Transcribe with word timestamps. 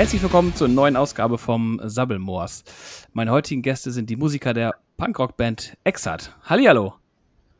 Herzlich 0.00 0.22
willkommen 0.22 0.56
zur 0.56 0.68
neuen 0.68 0.96
Ausgabe 0.96 1.36
vom 1.36 1.78
Sabbelmoors. 1.84 2.64
Meine 3.12 3.32
heutigen 3.32 3.60
Gäste 3.60 3.90
sind 3.90 4.08
die 4.08 4.16
Musiker 4.16 4.54
der 4.54 4.76
Punkrock-Band 4.96 5.76
Exat. 5.84 6.34
Hallihallo. 6.42 6.94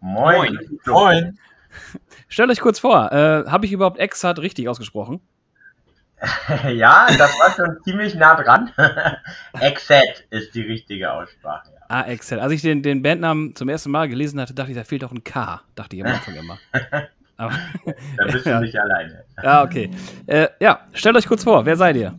Moin. 0.01 0.59
Moin. 0.87 1.39
Stellt 2.29 2.49
euch 2.49 2.61
kurz 2.61 2.79
vor, 2.79 3.13
äh, 3.13 3.45
habe 3.46 3.67
ich 3.67 3.73
überhaupt 3.73 3.99
Exat 3.99 4.39
richtig 4.39 4.71
ausgesprochen? 4.71 5.21
ja, 6.73 7.09
das 7.18 7.31
war 7.39 7.50
schon 7.55 7.77
ziemlich 7.85 8.14
nah 8.14 8.43
dran. 8.43 8.72
Exat 9.61 10.25
ist 10.31 10.54
die 10.54 10.63
richtige 10.63 11.13
Aussprache. 11.13 11.68
Ja. 11.75 11.81
Ah, 11.89 12.03
Exat. 12.04 12.39
Als 12.39 12.54
ich 12.54 12.63
den, 12.63 12.82
den 12.82 13.03
Bandnamen 13.03 13.54
zum 13.54 13.68
ersten 13.68 13.91
Mal 13.91 14.09
gelesen 14.09 14.41
hatte, 14.41 14.54
dachte 14.54 14.71
ich, 14.71 14.79
da 14.79 14.85
fehlt 14.85 15.03
doch 15.03 15.13
ein 15.13 15.25
K. 15.25 15.61
Dachte 15.75 15.95
ich 15.95 16.03
am 16.03 16.11
Anfang 16.11 16.35
immer. 16.36 16.59
Aber, 17.36 17.53
da 18.17 18.25
bist 18.25 18.46
du 18.46 18.50
ja. 18.50 18.61
nicht 18.61 18.79
alleine. 18.79 19.25
Ja, 19.43 19.63
okay. 19.63 19.91
Äh, 20.27 20.49
ja, 20.59 20.86
stellt 20.95 21.17
euch 21.17 21.27
kurz 21.27 21.45
vor, 21.45 21.67
wer 21.67 21.77
seid 21.77 21.96
ihr? 21.96 22.14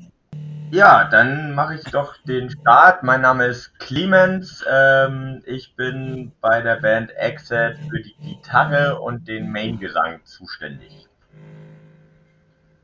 Ja, 0.71 1.03
dann 1.03 1.53
mache 1.53 1.75
ich 1.75 1.83
doch 1.91 2.15
den 2.25 2.49
Start. 2.49 3.03
Mein 3.03 3.19
Name 3.19 3.47
ist 3.47 3.77
Clemens. 3.79 4.63
Ähm, 4.71 5.43
ich 5.45 5.75
bin 5.75 6.31
bei 6.39 6.61
der 6.61 6.77
Band 6.77 7.11
Exit 7.17 7.77
für 7.89 8.01
die 8.01 8.15
Gitarre 8.23 9.01
und 9.01 9.27
den 9.27 9.51
Main-Gesang 9.51 10.21
zuständig. 10.23 11.09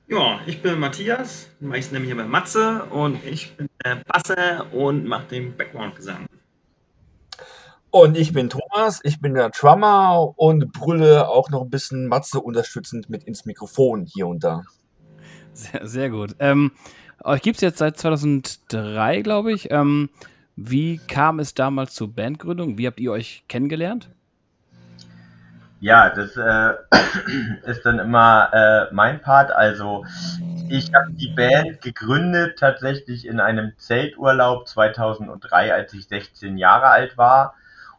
Ja, 0.10 0.42
ich 0.46 0.62
bin 0.62 0.82
Matthias, 0.82 1.48
meist 1.62 1.94
nämlich 1.94 2.12
aber 2.12 2.26
Matze 2.26 2.84
und 2.90 3.24
ich 3.24 3.56
bin 3.56 3.70
der 3.86 4.02
Basse 4.06 4.66
und 4.74 5.06
mache 5.06 5.28
den 5.28 5.56
Background-Gesang. 5.56 6.26
Und 7.90 8.18
ich 8.18 8.34
bin 8.34 8.50
Thomas, 8.50 9.00
ich 9.04 9.22
bin 9.22 9.34
der 9.34 9.50
Drummer 9.52 10.34
und 10.36 10.74
brülle 10.74 11.30
auch 11.30 11.50
noch 11.50 11.62
ein 11.62 11.70
bisschen 11.70 12.08
Matze 12.08 12.42
unterstützend 12.42 13.10
mit 13.10 13.24
ins 13.24 13.46
Mikrofon 13.46 14.06
hier 14.06 14.28
und 14.28 14.44
da. 14.44 14.64
Sehr, 15.54 15.88
sehr 15.88 16.10
gut. 16.10 16.36
Ähm, 16.40 16.72
euch 17.28 17.42
gibt 17.42 17.58
es 17.58 17.62
jetzt 17.62 17.78
seit 17.78 17.98
2003, 17.98 19.22
glaube 19.22 19.52
ich. 19.52 19.70
Ähm, 19.72 20.10
wie 20.56 21.00
kam 21.08 21.40
es 21.40 21.54
damals 21.54 21.94
zur 21.94 22.14
Bandgründung? 22.14 22.78
Wie 22.78 22.88
habt 22.88 23.00
ihr 23.00 23.12
euch 23.12 23.44
kennengelernt? 23.48 24.10
Ja, 25.80 26.10
das 26.10 26.36
äh, 26.38 26.74
ist 27.70 27.86
dann 27.86 28.00
immer 28.00 28.50
äh, 28.54 28.94
mein 28.94 29.22
Part. 29.22 29.52
Also 29.52 30.06
ich 30.70 30.92
habe 30.94 31.12
die 31.12 31.28
Band 31.28 31.82
gegründet 31.82 32.58
tatsächlich 32.58 33.28
in 33.28 33.40
einem 33.40 33.74
Zelturlaub 33.78 34.68
2003, 34.68 35.74
als 35.74 35.94
ich 35.94 36.08
16 36.08 36.58
Jahre 36.58 36.88
alt 36.88 37.18
war. 37.18 37.54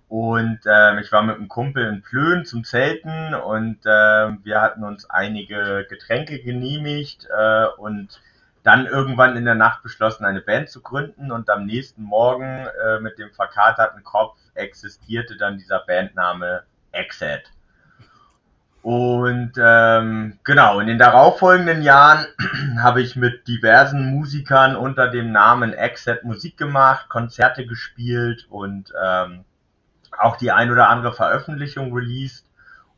Und 0.08 0.60
äh, 0.64 1.00
ich 1.00 1.12
war 1.12 1.22
mit 1.22 1.36
einem 1.36 1.48
Kumpel 1.48 1.86
in 1.86 2.02
Plön 2.02 2.46
zum 2.46 2.64
Zelten 2.64 3.34
und 3.34 3.84
äh, 3.84 4.30
wir 4.42 4.60
hatten 4.60 4.82
uns 4.82 5.08
einige 5.08 5.86
Getränke 5.88 6.40
genehmigt 6.40 7.28
äh, 7.30 7.66
und 7.76 8.18
dann 8.68 8.84
irgendwann 8.84 9.34
in 9.34 9.46
der 9.46 9.54
Nacht 9.54 9.82
beschlossen, 9.82 10.26
eine 10.26 10.42
Band 10.42 10.68
zu 10.68 10.82
gründen 10.82 11.32
und 11.32 11.48
am 11.48 11.64
nächsten 11.64 12.02
Morgen 12.02 12.66
äh, 12.84 13.00
mit 13.00 13.18
dem 13.18 13.32
verkaterten 13.32 14.04
Kopf 14.04 14.36
existierte 14.52 15.38
dann 15.38 15.56
dieser 15.56 15.78
Bandname 15.86 16.64
Exit. 16.92 17.50
Und 18.82 19.52
ähm, 19.58 20.38
genau, 20.44 20.80
in 20.80 20.86
den 20.86 20.98
darauffolgenden 20.98 21.80
Jahren 21.80 22.26
habe 22.82 23.00
ich 23.00 23.16
mit 23.16 23.48
diversen 23.48 24.10
Musikern 24.10 24.76
unter 24.76 25.08
dem 25.08 25.32
Namen 25.32 25.72
Exit 25.72 26.24
Musik 26.24 26.58
gemacht, 26.58 27.08
Konzerte 27.08 27.64
gespielt 27.64 28.48
und 28.50 28.92
ähm, 29.02 29.46
auch 30.18 30.36
die 30.36 30.52
ein 30.52 30.70
oder 30.70 30.90
andere 30.90 31.14
Veröffentlichung 31.14 31.94
released. 31.94 32.44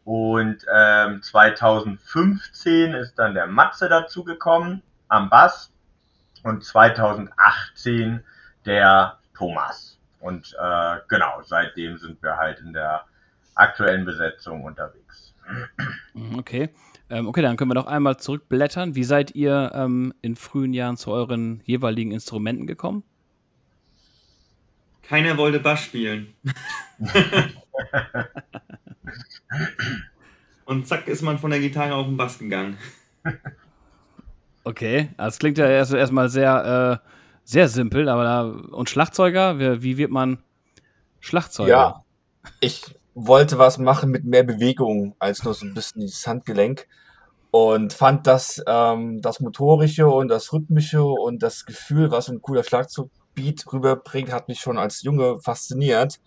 Und 0.05 0.67
ähm, 0.75 1.23
2015 1.23 2.93
ist 2.93 3.21
dann 3.21 3.35
der 3.35 3.47
Matze 3.47 3.89
dazugekommen 3.89 4.83
am 5.11 5.29
Bass 5.29 5.71
und 6.43 6.65
2018 6.65 8.25
der 8.65 9.19
Thomas. 9.37 9.99
Und 10.21 10.57
äh, 10.61 10.97
genau, 11.09 11.43
seitdem 11.45 11.99
sind 11.99 12.23
wir 12.23 12.37
halt 12.37 12.61
in 12.61 12.73
der 12.73 13.05
aktuellen 13.55 14.05
Besetzung 14.05 14.65
unterwegs. 14.65 15.35
Mhm, 16.15 16.39
okay. 16.39 16.71
Ähm, 17.09 17.27
okay, 17.27 17.43
dann 17.43 17.57
können 17.57 17.71
wir 17.71 17.75
noch 17.75 17.87
einmal 17.87 18.19
zurückblättern. 18.19 18.95
Wie 18.95 19.05
seid 19.05 19.35
ihr 19.35 19.73
ähm, 19.75 20.15
in 20.23 20.37
frühen 20.37 20.73
Jahren 20.73 20.97
zu 20.97 21.11
euren 21.11 21.61
jeweiligen 21.65 22.13
Instrumenten 22.13 22.67
gekommen? 22.67 23.03
Keiner 25.03 25.37
wollte 25.37 25.59
Bass 25.59 25.81
spielen. 25.81 26.33
Und 30.65 30.87
zack 30.87 31.09
ist 31.09 31.23
man 31.23 31.39
von 31.39 31.51
der 31.51 31.59
Gitarre 31.59 31.95
auf 31.95 32.07
den 32.07 32.17
Bass 32.17 32.39
gegangen. 32.39 32.79
Okay, 34.65 35.11
das 35.17 35.39
klingt 35.39 35.59
ja 35.59 35.67
erst, 35.67 35.93
erstmal 35.93 36.29
sehr, 36.29 37.01
äh, 37.03 37.09
sehr 37.45 37.69
simpel, 37.69 38.09
aber 38.09 38.25
da, 38.25 38.43
und 38.43 38.91
Schlagzeuger, 38.91 39.59
wie, 39.59 39.83
wie 39.83 39.97
wird 39.97 40.11
man 40.11 40.43
Schlagzeuger? 41.21 41.71
Ja, 41.71 42.05
ich 42.61 42.95
wollte 43.15 43.59
was 43.59 43.79
machen 43.79 44.11
mit 44.11 44.25
mehr 44.25 44.45
Bewegung 44.45 45.15
als 45.19 45.45
nur 45.45 45.55
so 45.55 45.67
ein 45.67 45.75
bisschen 45.75 46.03
das 46.03 46.27
Handgelenk 46.27 46.87
und 47.51 47.93
fand 47.93 48.27
das, 48.27 48.63
ähm, 48.67 49.21
das 49.21 49.41
Motorische 49.41 50.09
und 50.09 50.29
das 50.29 50.53
Rhythmische 50.53 51.03
und 51.03 51.43
das 51.43 51.65
Gefühl, 51.65 52.11
was 52.11 52.29
ein 52.29 52.43
cooler 52.43 52.63
Schlagzeugbeat 52.63 53.65
rüberbringt, 53.73 54.33
hat 54.33 54.49
mich 54.49 54.61
schon 54.61 54.79
als 54.79 55.03
Junge 55.03 55.39
fasziniert. 55.41 56.21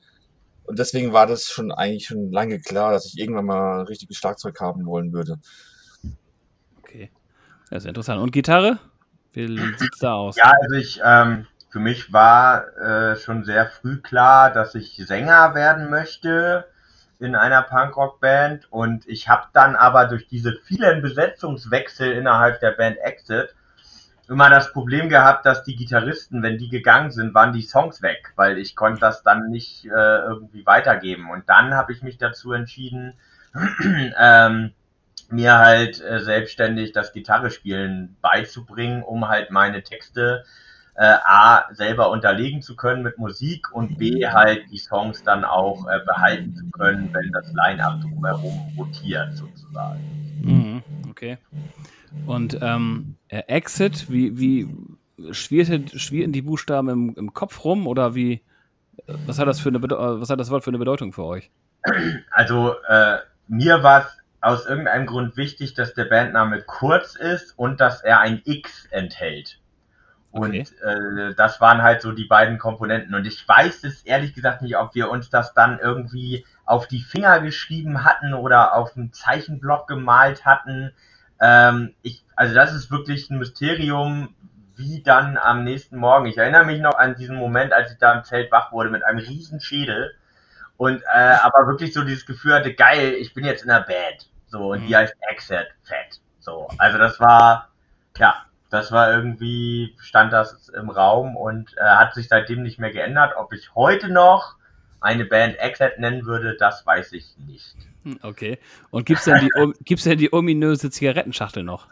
Und 0.66 0.80
deswegen 0.80 1.14
war 1.14 1.28
das 1.28 1.46
schon 1.46 1.72
eigentlich 1.72 2.08
schon 2.08 2.32
lange 2.32 2.60
klar, 2.60 2.92
dass 2.92 3.06
ich 3.06 3.18
irgendwann 3.18 3.46
mal 3.46 3.80
ein 3.82 3.88
richtiges 3.88 4.18
Schlagzeug 4.18 4.60
haben 4.60 4.86
wollen 4.86 5.14
würde. 5.14 5.40
Okay. 6.80 7.12
Das 7.70 7.84
ist 7.84 7.88
interessant. 7.88 8.22
Und 8.22 8.32
Gitarre? 8.32 8.80
Wie 9.34 9.58
sieht's 9.78 10.00
da 10.00 10.14
aus? 10.14 10.36
Ja, 10.36 10.54
also 10.62 10.76
ich, 10.76 11.02
ähm, 11.04 11.48
für 11.70 11.80
mich 11.80 12.14
war 12.14 12.78
äh, 12.78 13.16
schon 13.16 13.44
sehr 13.44 13.68
früh 13.68 13.98
klar, 13.98 14.52
dass 14.52 14.76
ich 14.76 14.96
Sänger 14.96 15.56
werden 15.56 15.90
möchte 15.90 16.66
in 17.20 17.36
einer 17.36 17.64
Punkrock-Band 17.64 18.72
und 18.72 19.08
ich 19.08 19.28
habe 19.30 19.48
dann 19.54 19.76
aber 19.76 20.06
durch 20.06 20.28
diese 20.28 20.54
vielen 20.66 21.02
Besetzungswechsel 21.02 22.12
innerhalb 22.12 22.60
der 22.60 22.72
Band 22.72 22.98
Exit 22.98 23.56
immer 24.28 24.50
das 24.50 24.72
Problem 24.72 25.10
gehabt, 25.10 25.46
dass 25.46 25.64
die 25.64 25.76
Gitarristen, 25.76 26.44
wenn 26.44 26.58
die 26.58 26.70
gegangen 26.70 27.12
sind, 27.12 27.34
waren 27.34 27.54
die 27.54 27.62
Songs 27.62 28.02
weg, 28.02 28.34
weil 28.36 28.58
ich 28.58 28.76
konnte 28.76 29.00
das 29.00 29.24
dann 29.24 29.50
nicht 29.50 29.86
äh, 29.86 29.90
irgendwie 29.90 30.66
weitergeben. 30.66 31.30
Und 31.30 31.50
dann 31.50 31.74
habe 31.74 31.92
ich 31.92 32.04
mich 32.04 32.18
dazu 32.18 32.54
entschieden, 32.54 33.14
ähm, 34.20 34.74
mir 35.34 35.58
halt 35.58 36.02
äh, 36.02 36.20
selbstständig 36.20 36.92
das 36.92 37.14
Gitarrespielen 37.14 38.16
beizubringen, 38.22 39.04
um 39.04 39.28
halt 39.28 39.52
meine 39.52 39.84
Texte 39.84 40.44
äh, 40.96 41.18
A 41.26 41.66
selber 41.74 42.12
unterlegen 42.12 42.62
zu 42.62 42.76
können 42.76 43.02
mit 43.02 43.18
Musik 43.18 43.74
und 43.74 43.98
B 43.98 44.28
halt 44.28 44.64
die 44.72 44.78
Songs 44.78 45.24
dann 45.24 45.44
auch 45.44 45.88
äh, 45.88 46.00
behalten 46.06 46.56
zu 46.56 46.70
können, 46.70 47.10
wenn 47.14 47.32
das 47.32 47.52
Line-Up 47.54 48.02
drumherum 48.02 48.74
rotiert 48.78 49.36
sozusagen. 49.36 50.00
Mhm, 50.42 50.84
okay. 51.10 51.38
Und 52.28 52.60
ähm, 52.62 53.16
äh, 53.28 53.42
Exit, 53.48 54.12
wie, 54.12 54.38
wie 54.38 54.70
schwirrten, 55.32 55.88
schwirrten 55.88 56.32
die 56.32 56.44
Buchstaben 56.44 56.90
im, 56.90 57.16
im 57.18 57.34
Kopf 57.34 57.64
rum 57.64 57.88
oder 57.88 58.14
wie, 58.14 58.42
was 59.26 59.40
hat 59.40 59.48
das 59.48 59.60
für 59.60 59.70
eine 59.70 59.82
was 59.82 60.30
hat 60.30 60.40
das 60.40 60.52
Wort 60.52 60.64
für 60.64 60.70
eine 60.70 60.78
Bedeutung 60.78 61.12
für 61.12 61.24
euch? 61.24 61.50
Also 62.32 62.76
äh, 62.88 63.18
mir 63.48 63.84
war 63.84 64.02
es 64.02 64.23
aus 64.44 64.66
irgendeinem 64.66 65.06
Grund 65.06 65.38
wichtig, 65.38 65.74
dass 65.74 65.94
der 65.94 66.06
Bandname 66.06 66.62
kurz 66.62 67.16
ist 67.16 67.58
und 67.58 67.80
dass 67.80 68.02
er 68.02 68.20
ein 68.20 68.42
X 68.44 68.86
enthält. 68.92 69.60
Und 70.32 70.50
okay. 70.50 70.66
äh, 70.84 71.36
das 71.36 71.62
waren 71.62 71.84
halt 71.84 72.02
so 72.02 72.12
die 72.12 72.26
beiden 72.26 72.58
Komponenten. 72.58 73.14
Und 73.14 73.26
ich 73.26 73.48
weiß 73.48 73.84
es 73.84 74.02
ehrlich 74.04 74.34
gesagt 74.34 74.62
nicht, 74.62 74.76
ob 74.78 74.96
wir 74.96 75.10
uns 75.10 75.30
das 75.30 75.54
dann 75.54 75.80
irgendwie 75.80 76.46
auf 76.66 76.88
die 76.88 77.02
Finger 77.02 77.40
geschrieben 77.40 78.04
hatten 78.04 78.34
oder 78.34 78.74
auf 78.74 78.98
einen 78.98 79.14
Zeichenblock 79.14 79.88
gemalt 79.88 80.44
hatten. 80.44 80.92
Ähm, 81.40 81.94
ich, 82.02 82.26
also 82.36 82.56
das 82.56 82.74
ist 82.74 82.90
wirklich 82.92 83.30
ein 83.30 83.38
Mysterium, 83.38 84.34
wie 84.76 85.04
dann 85.04 85.38
am 85.38 85.64
nächsten 85.64 85.98
Morgen. 85.98 86.26
Ich 86.26 86.38
erinnere 86.38 86.66
mich 86.66 86.82
noch 86.82 86.98
an 86.98 87.16
diesen 87.16 87.36
Moment, 87.36 87.74
als 87.74 87.92
ich 87.92 87.98
da 88.00 88.14
im 88.14 88.24
Zelt 88.24 88.52
wach 88.52 88.72
wurde 88.72 88.90
mit 88.90 89.04
einem 89.04 89.20
riesen 89.20 89.62
Schädel 89.62 90.16
und 90.78 91.02
äh, 91.14 91.36
aber 91.44 91.68
wirklich 91.68 91.94
so 91.94 92.04
dieses 92.04 92.26
Gefühl 92.26 92.56
hatte, 92.56 92.74
geil, 92.74 93.14
ich 93.20 93.34
bin 93.34 93.46
jetzt 93.46 93.62
in 93.62 93.70
der 93.70 93.82
Band. 93.82 94.30
So, 94.54 94.72
und 94.72 94.84
mhm. 94.84 94.88
die 94.88 94.96
heißt 94.96 95.16
Exit 95.32 95.66
Fett. 95.82 96.22
So, 96.40 96.68
also 96.78 97.00
das 97.00 97.20
war, 97.20 97.70
ja, 98.18 98.46
das 98.70 98.92
war 98.92 99.12
irgendwie, 99.12 99.96
stand 100.00 100.32
das 100.32 100.70
im 100.70 100.92
Raum 100.92 101.36
und 101.36 101.76
äh, 101.76 101.82
hat 101.82 102.14
sich 102.14 102.28
seitdem 102.28 102.62
nicht 102.62 102.78
mehr 102.78 102.92
geändert. 102.92 103.34
Ob 103.36 103.52
ich 103.52 103.74
heute 103.74 104.10
noch 104.10 104.58
eine 105.02 105.26
Band 105.26 105.58
Exit 105.58 105.98
nennen 105.98 106.28
würde, 106.28 106.56
das 106.56 106.86
weiß 106.86 107.14
ich 107.14 107.36
nicht. 107.48 107.76
Hm, 108.04 108.20
okay. 108.22 108.60
Und 108.92 109.08
gibt's 109.08 109.24
denn 109.26 109.40
die, 109.40 109.50
gibt's 109.86 110.04
denn 110.04 110.20
die 110.20 110.32
ominöse 110.32 110.92
Zigarettenschachtel 110.92 111.64
noch? 111.64 111.88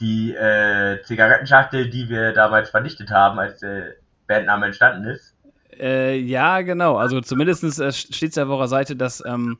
Die 0.00 0.34
äh, 0.34 1.00
Zigarettenschachtel, 1.04 1.88
die 1.88 2.10
wir 2.10 2.34
damals 2.34 2.68
vernichtet 2.68 3.10
haben, 3.10 3.38
als 3.38 3.60
der 3.60 3.94
Bandname 4.26 4.66
entstanden 4.66 5.08
ist. 5.08 5.34
Äh, 5.80 6.18
ja, 6.18 6.60
genau. 6.60 6.98
Also 6.98 7.22
zumindest 7.22 7.64
äh, 7.80 7.92
steht 7.92 8.30
es 8.30 8.36
ja 8.36 8.44
auf 8.44 8.50
eurer 8.50 8.68
Seite, 8.68 8.94
dass 8.94 9.24
ähm, 9.24 9.58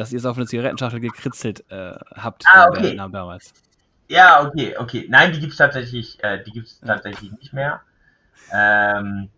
dass 0.00 0.12
ihr 0.12 0.18
es 0.18 0.24
auf 0.24 0.36
eine 0.36 0.46
Zigarettenschachtel 0.46 1.00
gekritzelt 1.00 1.64
äh, 1.70 1.94
habt. 2.14 2.44
Ah, 2.52 2.68
okay. 2.68 2.96
damals. 2.96 3.52
Ja, 4.08 4.44
okay, 4.44 4.76
okay. 4.76 5.06
Nein, 5.08 5.32
die 5.32 5.40
gibt's 5.40 5.58
tatsächlich, 5.58 6.22
äh, 6.24 6.42
die 6.42 6.50
gibt's 6.50 6.80
tatsächlich 6.80 7.30
nicht 7.32 7.52
mehr. 7.52 7.82
Ähm, 8.52 9.28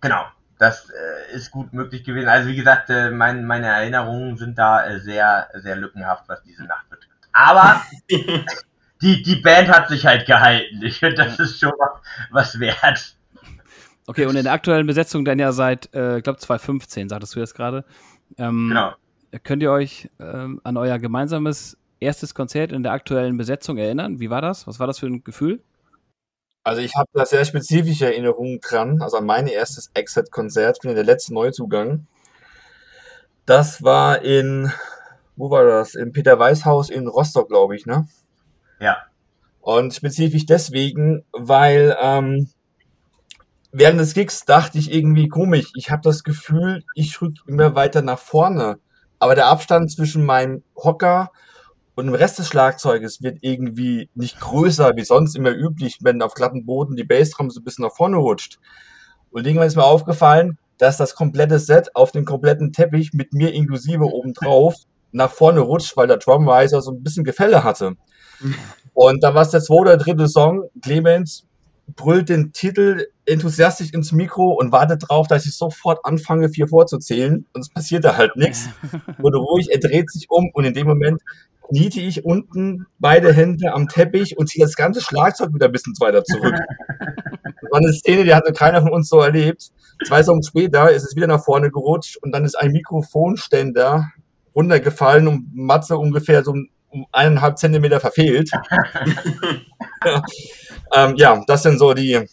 genau, 0.00 0.24
das 0.58 0.88
äh, 0.90 1.34
ist 1.34 1.50
gut 1.50 1.72
möglich 1.72 2.04
gewesen. 2.04 2.28
Also 2.28 2.48
wie 2.48 2.56
gesagt, 2.56 2.88
äh, 2.88 3.10
mein, 3.10 3.44
meine 3.44 3.66
Erinnerungen 3.66 4.36
sind 4.38 4.58
da 4.58 4.86
äh, 4.86 5.00
sehr, 5.00 5.48
sehr 5.54 5.76
lückenhaft, 5.76 6.28
was 6.28 6.42
diese 6.44 6.64
Nacht 6.64 6.88
betrifft. 6.88 7.10
Aber 7.32 7.82
die, 9.02 9.22
die 9.22 9.36
Band 9.36 9.68
hat 9.68 9.88
sich 9.88 10.06
halt 10.06 10.24
gehalten. 10.24 10.82
Ich 10.82 11.00
finde, 11.00 11.16
das 11.16 11.38
ist 11.38 11.60
schon 11.60 11.72
was, 11.78 12.00
was 12.30 12.60
wert. 12.60 13.16
Okay, 14.06 14.26
und 14.26 14.36
in 14.36 14.44
der 14.44 14.52
aktuellen 14.52 14.86
Besetzung 14.86 15.24
dann 15.24 15.38
ja 15.38 15.52
seit, 15.52 15.92
äh, 15.94 16.18
ich 16.18 16.24
glaube 16.24 16.38
2015, 16.38 17.08
sagtest 17.08 17.34
du 17.34 17.40
jetzt 17.40 17.54
gerade. 17.54 17.84
Ähm, 18.38 18.68
Genau. 18.68 18.94
Könnt 19.44 19.62
ihr 19.62 19.70
euch 19.70 20.10
ähm, 20.18 20.60
an 20.64 20.76
euer 20.76 20.98
gemeinsames 20.98 21.76
erstes 22.00 22.34
Konzert 22.34 22.72
in 22.72 22.82
der 22.82 22.92
aktuellen 22.92 23.36
Besetzung 23.36 23.76
erinnern? 23.78 24.18
Wie 24.18 24.30
war 24.30 24.42
das? 24.42 24.66
Was 24.66 24.80
war 24.80 24.86
das 24.86 24.98
für 24.98 25.06
ein 25.06 25.22
Gefühl? 25.22 25.62
Also 26.64 26.82
ich 26.82 26.94
habe 26.96 27.08
da 27.12 27.24
sehr 27.24 27.44
spezifische 27.44 28.06
Erinnerungen 28.06 28.60
dran. 28.60 29.00
Also 29.00 29.18
an 29.18 29.26
mein 29.26 29.46
erstes 29.46 29.90
Exit-Konzert, 29.94 30.78
ich 30.78 30.82
bin 30.82 30.94
der 30.94 31.04
letzte 31.04 31.32
Neuzugang. 31.32 32.06
Das 33.46 33.82
war 33.82 34.22
in, 34.22 34.70
wo 35.36 35.50
war 35.50 35.64
das? 35.64 35.94
Im 35.94 36.12
Peter 36.12 36.38
Weiß 36.38 36.64
Haus 36.64 36.90
in 36.90 37.06
Rostock, 37.06 37.48
glaube 37.48 37.76
ich, 37.76 37.86
ne? 37.86 38.08
Ja. 38.80 38.98
Und 39.60 39.94
spezifisch 39.94 40.46
deswegen, 40.46 41.24
weil 41.32 41.96
ähm, 42.00 42.48
während 43.72 44.00
des 44.00 44.14
Gigs 44.14 44.44
dachte 44.44 44.78
ich 44.78 44.92
irgendwie 44.92 45.28
komisch. 45.28 45.72
Ich 45.74 45.90
habe 45.90 46.02
das 46.02 46.24
Gefühl, 46.24 46.84
ich 46.94 47.20
rück 47.20 47.34
immer 47.46 47.74
weiter 47.74 48.02
nach 48.02 48.18
vorne. 48.18 48.78
Aber 49.20 49.36
der 49.36 49.46
Abstand 49.46 49.92
zwischen 49.92 50.24
meinem 50.24 50.64
Hocker 50.74 51.30
und 51.94 52.06
dem 52.06 52.14
Rest 52.14 52.38
des 52.38 52.48
Schlagzeuges 52.48 53.22
wird 53.22 53.38
irgendwie 53.42 54.08
nicht 54.14 54.40
größer, 54.40 54.96
wie 54.96 55.04
sonst 55.04 55.36
immer 55.36 55.50
üblich, 55.50 55.98
wenn 56.00 56.22
auf 56.22 56.34
glatten 56.34 56.64
Boden 56.64 56.96
die 56.96 57.04
Bassdrum 57.04 57.50
so 57.50 57.60
ein 57.60 57.64
bisschen 57.64 57.84
nach 57.84 57.94
vorne 57.94 58.16
rutscht. 58.16 58.58
Und 59.30 59.46
irgendwann 59.46 59.68
ist 59.68 59.76
mir 59.76 59.84
aufgefallen, 59.84 60.58
dass 60.78 60.96
das 60.96 61.14
komplette 61.14 61.58
Set 61.58 61.94
auf 61.94 62.10
dem 62.10 62.24
kompletten 62.24 62.72
Teppich 62.72 63.12
mit 63.12 63.32
mir 63.34 63.52
inklusive 63.52 64.04
obendrauf 64.04 64.74
nach 65.12 65.30
vorne 65.30 65.60
rutscht, 65.60 65.96
weil 65.96 66.06
der 66.06 66.16
Drumriser 66.16 66.80
so 66.80 66.90
ein 66.92 67.02
bisschen 67.02 67.24
Gefälle 67.24 67.62
hatte. 67.62 67.96
Und 68.94 69.22
da 69.22 69.34
war 69.34 69.42
es 69.42 69.50
der 69.50 69.60
zweite 69.60 69.80
oder 69.80 69.96
dritte 69.98 70.28
Song. 70.28 70.64
Clemens 70.80 71.46
brüllt 71.96 72.28
den 72.28 72.52
Titel 72.52 73.06
enthusiastisch 73.26 73.92
ins 73.92 74.12
Mikro 74.12 74.52
und 74.52 74.72
wartet 74.72 75.04
drauf, 75.08 75.28
dass 75.28 75.46
ich 75.46 75.56
sofort 75.56 76.04
anfange, 76.04 76.48
vier 76.48 76.68
vorzuzählen. 76.68 77.46
Und 77.52 77.60
es 77.60 77.70
passierte 77.70 78.16
halt 78.16 78.36
nichts. 78.36 78.68
Wurde 79.18 79.38
ruhig, 79.38 79.68
er 79.70 79.78
dreht 79.78 80.10
sich 80.10 80.26
um 80.28 80.50
und 80.52 80.64
in 80.64 80.74
dem 80.74 80.86
Moment 80.86 81.20
kniete 81.68 82.00
ich 82.00 82.24
unten 82.24 82.86
beide 82.98 83.32
Hände 83.32 83.72
am 83.72 83.88
Teppich 83.88 84.36
und 84.36 84.48
ziehe 84.48 84.64
das 84.64 84.74
ganze 84.74 85.00
Schlagzeug 85.00 85.54
wieder 85.54 85.66
ein 85.66 85.72
bisschen 85.72 85.94
weiter 86.00 86.24
zurück. 86.24 86.54
Das 87.62 87.70
war 87.72 87.80
eine 87.80 87.92
Szene, 87.92 88.24
die 88.24 88.34
hatte 88.34 88.52
keiner 88.52 88.82
von 88.82 88.90
uns 88.90 89.08
so 89.08 89.20
erlebt. 89.20 89.68
Zwei 90.06 90.22
Songs 90.22 90.48
später 90.48 90.90
ist 90.90 91.04
es 91.04 91.14
wieder 91.14 91.26
nach 91.26 91.44
vorne 91.44 91.70
gerutscht 91.70 92.16
und 92.16 92.32
dann 92.32 92.44
ist 92.44 92.56
ein 92.58 92.72
Mikrofonständer 92.72 94.10
runtergefallen 94.54 95.28
und 95.28 95.54
Matze 95.54 95.96
ungefähr 95.96 96.42
so 96.42 96.54
um 96.90 97.06
eineinhalb 97.12 97.58
Zentimeter 97.58 98.00
verfehlt. 98.00 98.50
ja. 100.04 100.22
Ähm, 100.94 101.14
ja, 101.16 101.42
das 101.46 101.62
sind 101.62 101.78
so 101.78 101.94
die 101.94 102.26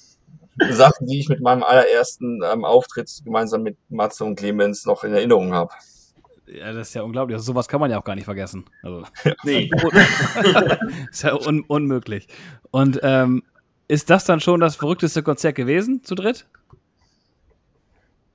Sachen, 0.71 1.07
die 1.07 1.19
ich 1.19 1.29
mit 1.29 1.41
meinem 1.41 1.63
allerersten 1.63 2.41
ähm, 2.43 2.65
Auftritt 2.65 3.11
gemeinsam 3.23 3.63
mit 3.63 3.77
Matze 3.89 4.25
und 4.25 4.35
Clemens 4.35 4.85
noch 4.85 5.03
in 5.03 5.13
Erinnerung 5.13 5.53
habe. 5.53 5.71
Ja, 6.47 6.71
das 6.71 6.89
ist 6.89 6.93
ja 6.93 7.01
unglaublich. 7.01 7.35
Also, 7.35 7.51
sowas 7.51 7.67
kann 7.67 7.79
man 7.79 7.91
ja 7.91 7.99
auch 7.99 8.03
gar 8.03 8.15
nicht 8.15 8.25
vergessen. 8.25 8.65
Also, 8.81 9.03
Nee. 9.43 9.69
ist 11.11 11.23
ja 11.23 11.35
un 11.35 11.61
unmöglich. 11.61 12.27
Und 12.71 12.99
ähm, 13.03 13.43
ist 13.87 14.09
das 14.09 14.25
dann 14.25 14.39
schon 14.39 14.59
das 14.59 14.75
verrückteste 14.75 15.23
Konzert 15.23 15.55
gewesen, 15.55 16.03
zu 16.03 16.15
dritt? 16.15 16.47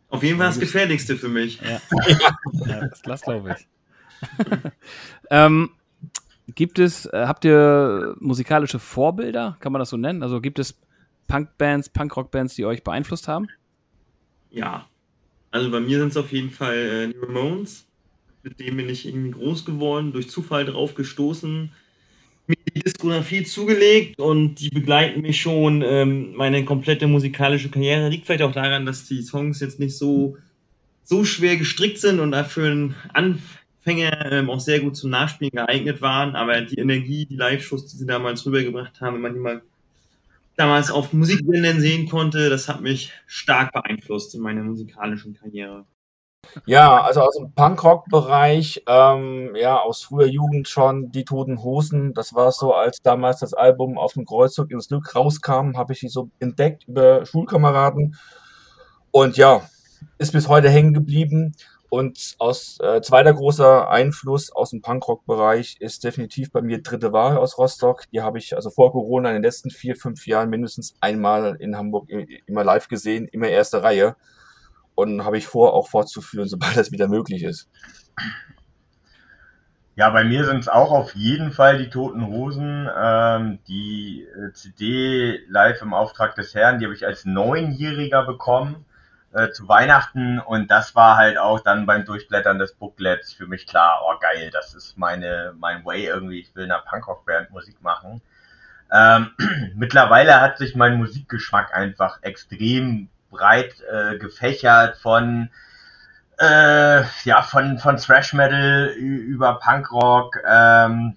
Auf 0.08 0.22
jeden 0.22 0.38
Fall 0.38 0.48
das 0.48 0.60
gefährlichste 0.60 1.16
für 1.16 1.28
mich. 1.28 1.60
Ja, 1.62 1.80
das, 2.90 3.02
das 3.02 3.22
glaube 3.22 3.56
ich. 3.58 3.66
ähm, 5.30 5.70
gibt 6.48 6.78
es, 6.78 7.06
äh, 7.06 7.24
habt 7.26 7.44
ihr 7.44 8.14
musikalische 8.20 8.78
Vorbilder, 8.78 9.56
kann 9.60 9.72
man 9.72 9.80
das 9.80 9.90
so 9.90 9.96
nennen? 9.96 10.22
Also 10.22 10.40
gibt 10.40 10.58
es 10.58 10.78
Punkbands, 11.28 11.88
Punkrockbands, 11.88 12.54
die 12.54 12.64
euch 12.64 12.82
beeinflusst 12.82 13.28
haben? 13.28 13.48
Ja. 14.50 14.86
Also 15.50 15.70
bei 15.70 15.80
mir 15.80 15.98
sind 15.98 16.08
es 16.08 16.16
auf 16.16 16.32
jeden 16.32 16.50
Fall 16.50 16.76
äh, 16.76 17.08
die 17.08 17.18
Ramones. 17.18 17.86
Mit 18.42 18.58
denen 18.58 18.76
bin 18.76 18.88
ich 18.88 19.06
irgendwie 19.06 19.30
groß 19.30 19.64
geworden, 19.64 20.12
durch 20.12 20.28
Zufall 20.28 20.64
drauf 20.64 20.94
gestoßen, 20.94 21.70
mir 22.46 22.56
die 22.74 22.80
Diskografie 22.80 23.44
zugelegt 23.44 24.18
und 24.18 24.56
die 24.56 24.70
begleiten 24.70 25.20
mich 25.20 25.40
schon 25.40 25.82
ähm, 25.82 26.34
meine 26.34 26.64
komplette 26.64 27.06
musikalische 27.06 27.70
Karriere. 27.70 28.08
Liegt 28.08 28.26
vielleicht 28.26 28.42
auch 28.42 28.52
daran, 28.52 28.84
dass 28.84 29.04
die 29.04 29.22
Songs 29.22 29.60
jetzt 29.60 29.78
nicht 29.78 29.96
so, 29.96 30.36
so 31.04 31.24
schwer 31.24 31.56
gestrickt 31.56 31.98
sind 31.98 32.18
und 32.18 32.32
dafür 32.32 32.90
einen 33.14 33.42
Anfänger 33.84 34.30
ähm, 34.30 34.48
auch 34.48 34.60
sehr 34.60 34.80
gut 34.80 34.96
zum 34.96 35.10
Nachspielen 35.10 35.52
geeignet 35.52 36.00
waren. 36.00 36.36
Aber 36.36 36.60
die 36.60 36.78
Energie, 36.78 37.26
die 37.26 37.36
Live-Shows, 37.36 37.86
die 37.86 37.96
sie 37.96 38.06
damals 38.06 38.46
rübergebracht 38.46 39.00
haben, 39.00 39.14
wenn 39.14 39.22
man 39.22 39.34
die 39.34 39.40
mal 39.40 39.62
damals 40.56 40.90
auf 40.90 41.12
Musiksendern 41.12 41.80
sehen 41.80 42.08
konnte, 42.08 42.48
das 42.48 42.68
hat 42.68 42.80
mich 42.80 43.12
stark 43.26 43.72
beeinflusst 43.72 44.34
in 44.34 44.42
meiner 44.42 44.62
musikalischen 44.62 45.34
Karriere. 45.34 45.84
Ja, 46.66 47.02
also 47.02 47.22
aus 47.22 47.36
dem 47.36 47.52
Punkrock-Bereich, 47.52 48.82
ähm, 48.86 49.54
ja, 49.56 49.78
aus 49.78 50.02
früher 50.02 50.26
Jugend 50.26 50.68
schon, 50.68 51.10
die 51.10 51.24
Toten 51.24 51.62
Hosen, 51.62 52.14
das 52.14 52.34
war 52.34 52.52
so, 52.52 52.74
als 52.74 53.00
damals 53.00 53.40
das 53.40 53.54
Album 53.54 53.96
auf 53.96 54.14
dem 54.14 54.26
Kreuzzug 54.26 54.70
ins 54.70 54.88
Glück 54.88 55.14
rauskam, 55.14 55.76
habe 55.76 55.92
ich 55.92 56.00
die 56.00 56.08
so 56.08 56.30
entdeckt 56.40 56.86
über 56.88 57.24
Schulkameraden 57.24 58.16
und 59.12 59.36
ja, 59.36 59.62
ist 60.18 60.32
bis 60.32 60.48
heute 60.48 60.68
hängen 60.68 60.94
geblieben 60.94 61.54
und 61.92 62.36
aus 62.38 62.80
äh, 62.80 63.02
zweiter 63.02 63.34
großer 63.34 63.90
Einfluss 63.90 64.50
aus 64.50 64.70
dem 64.70 64.80
Punkrock-Bereich 64.80 65.76
ist 65.78 66.02
definitiv 66.04 66.50
bei 66.50 66.62
mir 66.62 66.80
Dritte 66.80 67.12
Wahl 67.12 67.36
aus 67.36 67.58
Rostock. 67.58 68.04
Die 68.10 68.22
habe 68.22 68.38
ich 68.38 68.56
also 68.56 68.70
vor 68.70 68.92
Corona 68.92 69.28
in 69.28 69.34
den 69.34 69.42
letzten 69.42 69.68
vier, 69.68 69.94
fünf 69.94 70.26
Jahren 70.26 70.48
mindestens 70.48 70.94
einmal 71.02 71.54
in 71.56 71.76
Hamburg 71.76 72.08
immer 72.46 72.64
live 72.64 72.88
gesehen, 72.88 73.28
immer 73.28 73.48
erste 73.48 73.82
Reihe 73.82 74.16
und 74.94 75.22
habe 75.26 75.36
ich 75.36 75.46
vor, 75.46 75.74
auch 75.74 75.86
fortzuführen, 75.86 76.48
sobald 76.48 76.78
das 76.78 76.92
wieder 76.92 77.08
möglich 77.08 77.42
ist. 77.42 77.68
Ja, 79.94 80.08
bei 80.08 80.24
mir 80.24 80.46
sind 80.46 80.60
es 80.60 80.68
auch 80.68 80.92
auf 80.92 81.14
jeden 81.14 81.52
Fall 81.52 81.76
die 81.76 81.90
Toten 81.90 82.26
Hosen. 82.26 82.88
Ähm, 82.98 83.58
die 83.68 84.26
äh, 84.34 84.50
CD 84.54 85.40
live 85.46 85.82
im 85.82 85.92
Auftrag 85.92 86.36
des 86.36 86.54
Herrn, 86.54 86.78
die 86.78 86.86
habe 86.86 86.94
ich 86.94 87.04
als 87.04 87.26
Neunjähriger 87.26 88.24
bekommen 88.24 88.86
äh, 89.32 89.50
zu 89.50 89.68
Weihnachten 89.68 90.38
und 90.38 90.70
das 90.70 90.94
war 90.94 91.16
halt 91.16 91.38
auch 91.38 91.60
dann 91.60 91.86
beim 91.86 92.04
Durchblättern 92.04 92.58
des 92.58 92.74
Booklets 92.74 93.32
für 93.32 93.46
mich 93.46 93.66
klar, 93.66 94.02
oh 94.04 94.18
geil, 94.20 94.50
das 94.52 94.74
ist 94.74 94.98
meine 94.98 95.54
mein 95.58 95.84
Way 95.84 96.06
irgendwie, 96.06 96.40
ich 96.40 96.54
will 96.54 96.64
in 96.64 96.72
einer 96.72 96.82
Punkrock-Band 96.82 97.50
Musik 97.50 97.80
machen. 97.82 98.20
Ähm, 98.92 99.30
mittlerweile 99.74 100.40
hat 100.40 100.58
sich 100.58 100.76
mein 100.76 100.98
Musikgeschmack 100.98 101.74
einfach 101.74 102.18
extrem 102.22 103.08
breit 103.30 103.74
äh, 103.90 104.18
gefächert 104.18 104.98
von 104.98 105.48
äh, 106.38 107.02
ja 107.24 107.42
von 107.42 107.78
von 107.78 107.96
Thrash 107.96 108.34
Metal 108.34 108.88
über 108.96 109.58
Punkrock 109.60 110.38
ähm, 110.46 111.16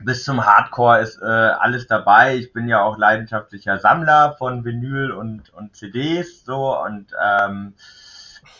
bis 0.00 0.24
zum 0.24 0.44
Hardcore 0.44 1.00
ist 1.00 1.20
äh, 1.22 1.24
alles 1.24 1.86
dabei. 1.86 2.36
Ich 2.36 2.52
bin 2.52 2.68
ja 2.68 2.82
auch 2.82 2.98
leidenschaftlicher 2.98 3.78
Sammler 3.78 4.34
von 4.38 4.64
Vinyl 4.64 5.12
und 5.12 5.52
und 5.54 5.74
CDs 5.76 6.44
so 6.44 6.80
und 6.82 7.12
ähm, 7.22 7.74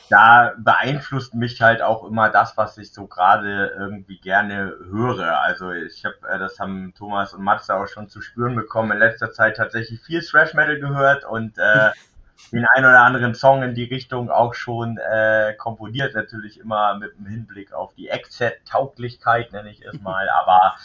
da 0.08 0.54
beeinflusst 0.58 1.34
mich 1.34 1.60
halt 1.60 1.82
auch 1.82 2.04
immer 2.04 2.30
das, 2.30 2.56
was 2.56 2.78
ich 2.78 2.92
so 2.92 3.06
gerade 3.06 3.74
irgendwie 3.76 4.18
gerne 4.18 4.74
höre. 4.90 5.40
Also 5.40 5.72
ich 5.72 6.04
habe, 6.04 6.16
äh, 6.28 6.38
das 6.38 6.58
haben 6.60 6.94
Thomas 6.96 7.34
und 7.34 7.42
Matze 7.42 7.74
auch 7.74 7.88
schon 7.88 8.08
zu 8.08 8.20
spüren 8.20 8.54
bekommen, 8.54 8.92
in 8.92 8.98
letzter 8.98 9.32
Zeit 9.32 9.56
tatsächlich 9.56 10.00
viel 10.00 10.22
Thrash 10.22 10.54
Metal 10.54 10.78
gehört 10.78 11.24
und 11.24 11.58
äh, 11.58 11.90
den 12.52 12.66
ein 12.74 12.84
oder 12.84 13.00
anderen 13.00 13.34
Song 13.34 13.62
in 13.62 13.74
die 13.74 13.84
Richtung 13.84 14.30
auch 14.30 14.54
schon 14.54 14.98
äh, 14.98 15.54
komponiert, 15.54 16.14
natürlich 16.14 16.60
immer 16.60 16.96
mit 16.96 17.16
dem 17.18 17.26
Hinblick 17.26 17.72
auf 17.72 17.94
die 17.94 18.08
Exit-Tauglichkeit, 18.08 19.52
nenne 19.52 19.70
ich 19.70 19.84
es 19.84 20.00
mal, 20.00 20.28
aber 20.28 20.76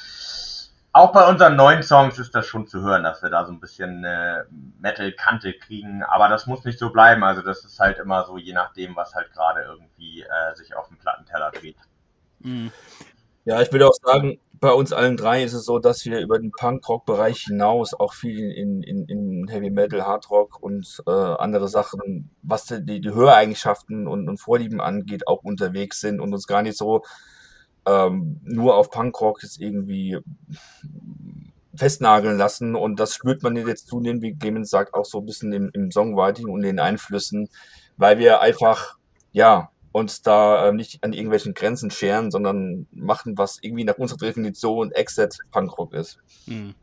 auch 0.93 1.13
bei 1.13 1.27
unseren 1.27 1.55
neuen 1.55 1.83
Songs 1.83 2.19
ist 2.19 2.35
das 2.35 2.47
schon 2.47 2.67
zu 2.67 2.81
hören, 2.81 3.03
dass 3.03 3.23
wir 3.23 3.29
da 3.29 3.45
so 3.45 3.51
ein 3.51 3.59
bisschen 3.59 4.03
äh, 4.03 4.43
Metal-Kante 4.79 5.53
kriegen, 5.53 6.03
aber 6.03 6.27
das 6.27 6.47
muss 6.47 6.65
nicht 6.65 6.79
so 6.79 6.89
bleiben, 6.89 7.23
also 7.23 7.41
das 7.41 7.63
ist 7.63 7.79
halt 7.79 7.97
immer 7.99 8.25
so, 8.25 8.37
je 8.37 8.53
nachdem, 8.53 8.95
was 8.95 9.15
halt 9.15 9.31
gerade 9.31 9.61
irgendwie 9.61 10.21
äh, 10.21 10.55
sich 10.55 10.75
auf 10.75 10.87
dem 10.89 10.97
Plattenteller 10.97 11.51
dreht. 11.51 11.77
Mhm. 12.39 12.71
Ja, 13.45 13.61
ich 13.61 13.71
würde 13.71 13.87
auch 13.87 13.95
sagen, 14.03 14.39
bei 14.59 14.71
uns 14.71 14.93
allen 14.93 15.17
drei 15.17 15.43
ist 15.43 15.53
es 15.53 15.65
so, 15.65 15.79
dass 15.79 16.05
wir 16.05 16.19
über 16.19 16.37
den 16.37 16.51
Punk-Rock-Bereich 16.51 17.45
hinaus 17.47 17.95
auch 17.95 18.13
viel 18.13 18.51
in, 18.51 18.83
in, 18.83 19.05
in 19.05 19.47
Heavy 19.47 19.71
Metal, 19.71 20.03
Hard 20.03 20.29
Rock 20.29 20.61
und 20.61 21.01
äh, 21.07 21.11
andere 21.11 21.67
Sachen, 21.67 22.29
was 22.43 22.65
die, 22.65 23.01
die 23.01 23.09
Höreigenschaften 23.09 24.07
und, 24.07 24.29
und 24.29 24.37
Vorlieben 24.37 24.79
angeht, 24.79 25.27
auch 25.27 25.43
unterwegs 25.43 25.99
sind 25.99 26.19
und 26.19 26.33
uns 26.33 26.45
gar 26.45 26.61
nicht 26.61 26.77
so 26.77 27.01
ähm, 27.85 28.39
nur 28.43 28.75
auf 28.75 28.89
Punkrock 28.89 29.43
jetzt 29.43 29.59
irgendwie 29.59 30.17
festnageln 31.75 32.37
lassen 32.37 32.75
und 32.75 32.99
das 32.99 33.15
spürt 33.15 33.43
man 33.43 33.55
jetzt 33.55 33.87
zunehmend, 33.87 34.21
wie 34.21 34.35
Clemens 34.35 34.69
sagt, 34.69 34.93
auch 34.93 35.05
so 35.05 35.19
ein 35.19 35.25
bisschen 35.25 35.53
im, 35.53 35.69
im 35.73 35.91
Songwriting 35.91 36.49
und 36.49 36.61
den 36.61 36.79
Einflüssen, 36.79 37.49
weil 37.97 38.19
wir 38.19 38.41
einfach, 38.41 38.97
ja, 39.31 39.69
uns 39.91 40.21
da 40.21 40.67
äh, 40.67 40.73
nicht 40.73 41.03
an 41.03 41.13
irgendwelchen 41.13 41.53
Grenzen 41.53 41.91
scheren, 41.91 42.31
sondern 42.31 42.87
machen, 42.91 43.37
was 43.37 43.59
irgendwie 43.61 43.83
nach 43.83 43.97
unserer 43.97 44.19
Definition 44.19 44.91
Exit 44.91 45.39
Punkrock 45.51 45.93
ist. 45.93 46.19
Hm. 46.45 46.75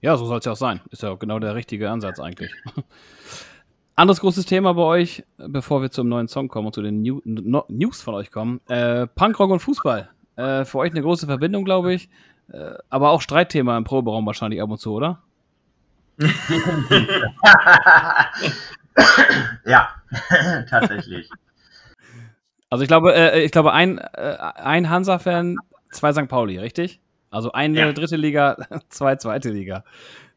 Ja, 0.00 0.16
so 0.16 0.26
soll 0.26 0.38
es 0.38 0.44
ja 0.44 0.52
auch 0.52 0.56
sein. 0.56 0.80
Ist 0.90 1.02
ja 1.02 1.14
genau 1.14 1.38
der 1.38 1.54
richtige 1.54 1.90
Ansatz 1.90 2.20
eigentlich. 2.20 2.52
Anderes 3.96 4.20
großes 4.20 4.44
Thema 4.44 4.74
bei 4.74 4.82
euch, 4.82 5.24
bevor 5.36 5.80
wir 5.80 5.90
zum 5.90 6.08
neuen 6.08 6.28
Song 6.28 6.48
kommen 6.48 6.66
und 6.66 6.74
zu 6.74 6.82
den 6.82 7.00
New 7.02 7.20
no 7.24 7.64
News 7.68 8.02
von 8.02 8.14
euch 8.14 8.30
kommen. 8.30 8.60
Äh, 8.68 9.06
Punkrock 9.06 9.50
und 9.50 9.60
Fußball. 9.60 10.10
Äh, 10.36 10.64
für 10.64 10.78
euch 10.78 10.92
eine 10.92 11.02
große 11.02 11.26
Verbindung, 11.26 11.64
glaube 11.64 11.94
ich. 11.94 12.08
Äh, 12.52 12.74
aber 12.90 13.10
auch 13.10 13.20
Streitthema 13.20 13.76
im 13.76 13.84
Proberaum 13.84 14.26
wahrscheinlich 14.26 14.60
ab 14.60 14.70
und 14.70 14.78
zu, 14.78 14.92
oder? 14.92 15.22
ja, 19.64 19.88
tatsächlich. 20.70 21.28
Also 22.70 22.82
ich 22.82 22.88
glaube, 22.88 23.14
äh, 23.14 23.42
ich 23.44 23.52
glaube 23.52 23.72
ein, 23.72 23.98
äh, 23.98 24.36
ein 24.56 24.90
Hansa-Fan, 24.90 25.56
zwei 25.92 26.12
St. 26.12 26.28
Pauli, 26.28 26.58
richtig? 26.58 27.00
Also 27.30 27.52
eine 27.52 27.78
ja. 27.78 27.92
dritte 27.92 28.16
Liga, 28.16 28.56
zwei 28.88 29.16
zweite 29.16 29.50
Liga. 29.50 29.84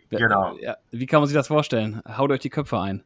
Genau. 0.10 0.56
Wie 0.92 1.06
kann 1.06 1.20
man 1.20 1.28
sich 1.28 1.36
das 1.36 1.48
vorstellen? 1.48 2.02
Haut 2.08 2.32
euch 2.32 2.40
die 2.40 2.50
Köpfe 2.50 2.80
ein. 2.80 3.04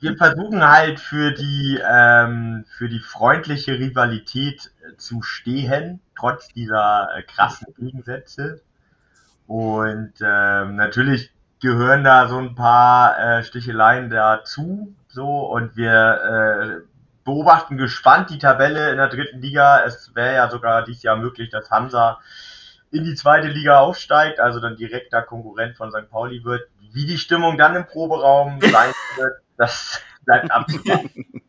Wir 0.00 0.16
versuchen 0.16 0.66
halt 0.66 0.98
für 0.98 1.32
die, 1.32 1.80
ähm, 1.88 2.64
für 2.68 2.88
die 2.88 2.98
freundliche 2.98 3.78
Rivalität 3.78 4.72
äh, 4.82 4.96
zu 4.96 5.22
stehen, 5.22 6.00
trotz 6.16 6.48
dieser 6.48 7.08
äh, 7.16 7.22
krassen 7.22 7.72
Gegensätze. 7.76 8.60
Und 9.46 10.14
ähm, 10.20 10.74
natürlich 10.74 11.32
gehören 11.60 12.02
da 12.02 12.28
so 12.28 12.38
ein 12.38 12.56
paar 12.56 13.18
äh, 13.18 13.44
Sticheleien 13.44 14.10
dazu. 14.10 14.94
So, 15.06 15.46
und 15.46 15.76
wir 15.76 16.82
äh, 16.82 16.88
beobachten 17.24 17.76
gespannt 17.76 18.30
die 18.30 18.38
Tabelle 18.38 18.90
in 18.90 18.96
der 18.96 19.08
dritten 19.08 19.40
Liga. 19.40 19.84
Es 19.84 20.12
wäre 20.14 20.34
ja 20.34 20.50
sogar 20.50 20.84
dieses 20.84 21.04
Jahr 21.04 21.16
möglich, 21.16 21.50
dass 21.50 21.70
Hansa 21.70 22.18
in 22.90 23.04
die 23.04 23.14
zweite 23.14 23.48
Liga 23.48 23.78
aufsteigt, 23.78 24.40
also 24.40 24.58
dann 24.58 24.76
direkter 24.76 25.22
Konkurrent 25.22 25.76
von 25.76 25.92
St. 25.92 26.10
Pauli 26.10 26.42
wird. 26.42 26.68
Wie 26.92 27.06
die 27.06 27.18
Stimmung 27.18 27.58
dann 27.58 27.76
im 27.76 27.86
Proberaum 27.86 28.60
sein 28.60 28.92
wird, 29.16 29.40
das 29.58 30.00
bleibt 30.24 30.50
abzuwarten. 30.50 31.26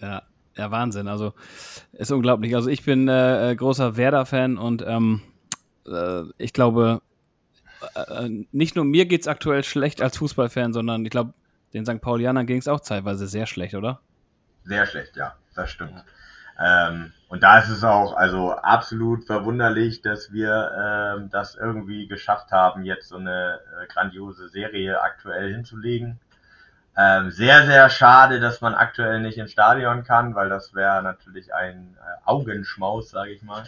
ja, 0.00 0.22
ja, 0.56 0.70
Wahnsinn. 0.70 1.08
Also 1.08 1.34
ist 1.92 2.12
unglaublich. 2.12 2.54
Also 2.54 2.68
ich 2.70 2.84
bin 2.84 3.08
äh, 3.08 3.50
äh 3.50 3.56
großer 3.56 3.96
Werder-Fan 3.96 4.58
und 4.58 4.82
ähm, 4.86 5.22
äh, 5.86 6.22
ich 6.38 6.52
glaube, 6.52 7.02
äh, 7.94 8.26
äh 8.26 8.46
nicht 8.52 8.76
nur 8.76 8.84
mir 8.84 9.06
geht 9.06 9.22
es 9.22 9.28
aktuell 9.28 9.64
schlecht 9.64 10.02
als 10.02 10.18
Fußballfan, 10.18 10.72
sondern 10.72 11.04
ich 11.04 11.10
glaube, 11.10 11.34
den 11.72 11.86
St. 11.86 12.00
Paulianern 12.00 12.46
ging 12.46 12.58
es 12.58 12.68
auch 12.68 12.80
teilweise 12.80 13.26
sehr 13.26 13.46
schlecht, 13.46 13.74
oder? 13.74 14.00
Sehr 14.64 14.86
schlecht, 14.86 15.16
ja, 15.16 15.34
das 15.54 15.70
stimmt. 15.70 16.04
Ähm, 16.60 17.12
und 17.28 17.42
da 17.42 17.58
ist 17.58 17.70
es 17.70 17.82
auch 17.82 18.14
also 18.14 18.52
absolut 18.52 19.24
verwunderlich, 19.24 20.02
dass 20.02 20.32
wir 20.32 21.16
ähm, 21.16 21.30
das 21.30 21.56
irgendwie 21.56 22.06
geschafft 22.06 22.52
haben, 22.52 22.84
jetzt 22.84 23.08
so 23.08 23.16
eine 23.16 23.58
äh, 23.80 23.86
grandiose 23.86 24.48
Serie 24.48 25.00
aktuell 25.00 25.52
hinzulegen. 25.52 26.20
Ähm, 26.96 27.30
sehr, 27.30 27.64
sehr 27.64 27.88
schade, 27.88 28.38
dass 28.38 28.60
man 28.60 28.74
aktuell 28.74 29.20
nicht 29.20 29.38
ins 29.38 29.52
Stadion 29.52 30.04
kann, 30.04 30.34
weil 30.34 30.50
das 30.50 30.74
wäre 30.74 31.02
natürlich 31.02 31.54
ein 31.54 31.96
äh, 31.98 32.28
Augenschmaus, 32.28 33.10
sage 33.10 33.30
ich 33.30 33.42
mal. 33.42 33.64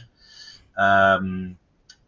Ähm, 0.77 1.57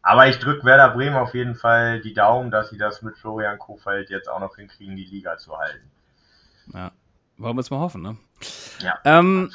aber 0.02 0.28
ich 0.28 0.38
drücke 0.38 0.64
Werder 0.64 0.90
Bremen 0.90 1.16
auf 1.16 1.34
jeden 1.34 1.54
Fall 1.54 2.00
die 2.00 2.14
Daumen, 2.14 2.50
dass 2.50 2.70
sie 2.70 2.78
das 2.78 3.02
mit 3.02 3.16
Florian 3.16 3.58
Kofeld 3.58 4.10
jetzt 4.10 4.28
auch 4.28 4.40
noch 4.40 4.56
hinkriegen, 4.56 4.94
die 4.94 5.04
Liga 5.04 5.38
zu 5.38 5.56
halten. 5.56 5.90
Ja, 6.72 6.92
wollen 7.38 7.56
wir 7.56 7.60
es 7.60 7.70
mal 7.70 7.80
hoffen, 7.80 8.02
ne? 8.02 8.16
Ja. 8.80 8.98
Ähm, 9.04 9.50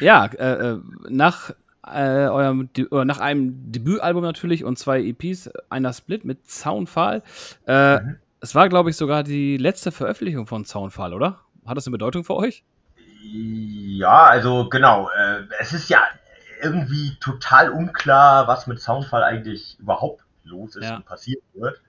ja, 0.00 0.26
äh, 0.26 0.70
äh, 0.70 0.80
nach, 1.08 1.50
äh, 1.86 2.26
eurem, 2.26 2.70
äh, 2.76 3.04
nach 3.04 3.20
einem 3.20 3.70
Debütalbum 3.70 4.22
natürlich 4.22 4.64
und 4.64 4.78
zwei 4.78 5.02
EPs, 5.02 5.50
einer 5.68 5.92
Split 5.92 6.24
mit 6.24 6.48
Zaunfall. 6.50 7.22
Äh, 7.66 8.00
mhm. 8.00 8.16
Es 8.44 8.54
war, 8.54 8.68
glaube 8.68 8.90
ich, 8.90 8.96
sogar 8.98 9.22
die 9.22 9.56
letzte 9.56 9.90
Veröffentlichung 9.90 10.46
von 10.46 10.66
Zaunfall, 10.66 11.14
oder? 11.14 11.40
Hat 11.64 11.78
das 11.78 11.86
eine 11.86 11.92
Bedeutung 11.92 12.24
für 12.24 12.36
euch? 12.36 12.62
Ja, 13.22 14.24
also 14.24 14.68
genau. 14.68 15.08
Äh, 15.16 15.44
es 15.60 15.72
ist 15.72 15.88
ja 15.88 16.02
irgendwie 16.60 17.16
total 17.20 17.70
unklar, 17.70 18.46
was 18.46 18.66
mit 18.66 18.82
Soundfall 18.82 19.22
eigentlich 19.22 19.78
überhaupt 19.80 20.26
los 20.42 20.76
ist 20.76 20.84
ja. 20.84 20.96
und 20.96 21.06
passiert 21.06 21.42
wird. 21.54 21.80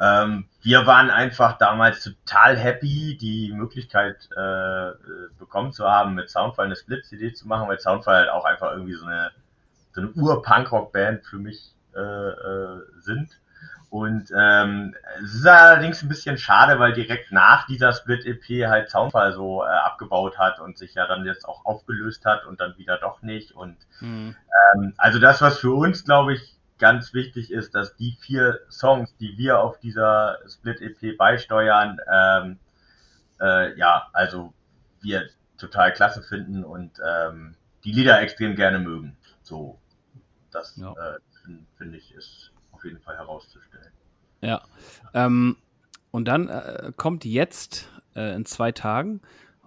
Ähm, 0.00 0.46
wir 0.62 0.84
waren 0.84 1.10
einfach 1.10 1.58
damals 1.58 2.02
total 2.02 2.56
happy, 2.56 3.16
die 3.16 3.52
Möglichkeit 3.52 4.16
äh, 4.36 4.90
bekommen 5.38 5.72
zu 5.72 5.84
haben, 5.84 6.16
mit 6.16 6.28
Soundfall 6.28 6.66
eine 6.66 6.74
Split-CD 6.74 7.34
zu 7.34 7.46
machen, 7.46 7.68
weil 7.68 7.78
Soundfall 7.78 8.16
halt 8.16 8.30
auch 8.30 8.44
einfach 8.44 8.72
irgendwie 8.72 8.94
so 8.94 9.06
eine, 9.06 9.30
so 9.92 10.00
eine 10.00 10.10
Ur-Punkrock-Band 10.10 11.24
für 11.24 11.38
mich 11.38 11.72
äh, 11.94 12.00
äh, 12.00 12.80
sind. 12.98 13.38
Und 13.92 14.32
ähm, 14.34 14.94
es 15.22 15.34
ist 15.34 15.46
allerdings 15.46 16.02
ein 16.02 16.08
bisschen 16.08 16.38
schade, 16.38 16.78
weil 16.78 16.94
direkt 16.94 17.30
nach 17.30 17.66
dieser 17.66 17.92
Split-EP 17.92 18.66
halt 18.66 18.88
Soundfall 18.88 19.34
so 19.34 19.62
äh, 19.62 19.66
abgebaut 19.66 20.38
hat 20.38 20.60
und 20.60 20.78
sich 20.78 20.94
ja 20.94 21.06
dann 21.06 21.26
jetzt 21.26 21.46
auch 21.46 21.66
aufgelöst 21.66 22.24
hat 22.24 22.46
und 22.46 22.58
dann 22.58 22.78
wieder 22.78 22.96
doch 22.96 23.20
nicht. 23.20 23.52
Und 23.52 23.76
mhm. 24.00 24.34
ähm, 24.74 24.94
also 24.96 25.18
das, 25.18 25.42
was 25.42 25.58
für 25.58 25.72
uns, 25.74 26.06
glaube 26.06 26.32
ich, 26.32 26.58
ganz 26.78 27.12
wichtig 27.12 27.52
ist, 27.52 27.74
dass 27.74 27.94
die 27.96 28.16
vier 28.18 28.60
Songs, 28.70 29.14
die 29.18 29.36
wir 29.36 29.60
auf 29.60 29.78
dieser 29.78 30.38
Split-EP 30.48 31.18
beisteuern, 31.18 32.00
ähm, 32.10 32.58
äh, 33.42 33.76
ja, 33.78 34.08
also 34.14 34.54
wir 35.02 35.28
total 35.58 35.92
klasse 35.92 36.22
finden 36.22 36.64
und 36.64 36.92
ähm, 37.06 37.56
die 37.84 37.92
Lieder 37.92 38.22
extrem 38.22 38.56
gerne 38.56 38.78
mögen. 38.78 39.18
So, 39.42 39.78
das 40.50 40.78
ja. 40.78 40.92
äh, 40.92 41.18
finde 41.44 41.66
find 41.76 41.94
ich 41.94 42.14
ist 42.14 42.51
auf 42.82 42.84
jeden 42.84 43.00
Fall 43.00 43.16
herauszustellen. 43.16 43.92
Ja. 44.40 44.62
Ähm, 45.14 45.56
und 46.10 46.26
dann 46.26 46.48
äh, 46.48 46.92
kommt 46.96 47.24
jetzt 47.24 47.88
äh, 48.16 48.34
in 48.34 48.44
zwei 48.44 48.72
Tagen 48.72 49.20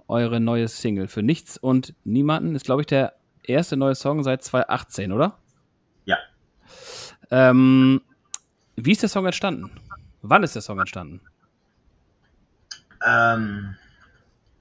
eure 0.07 0.39
neue 0.39 0.67
Single 0.67 1.07
für 1.07 1.23
Nichts 1.23 1.57
und 1.57 1.95
Niemanden. 2.03 2.55
Ist, 2.55 2.65
glaube 2.65 2.81
ich, 2.81 2.87
der 2.87 3.13
erste 3.43 3.77
neue 3.77 3.95
Song 3.95 4.23
seit 4.23 4.43
2018, 4.43 5.11
oder? 5.11 5.37
Ähm, 7.31 8.01
wie 8.75 8.91
ist 8.91 9.01
der 9.01 9.09
Song 9.09 9.25
entstanden? 9.25 9.71
Wann 10.21 10.43
ist 10.43 10.53
der 10.55 10.61
Song 10.61 10.79
entstanden? 10.79 11.21
Ähm, 13.05 13.75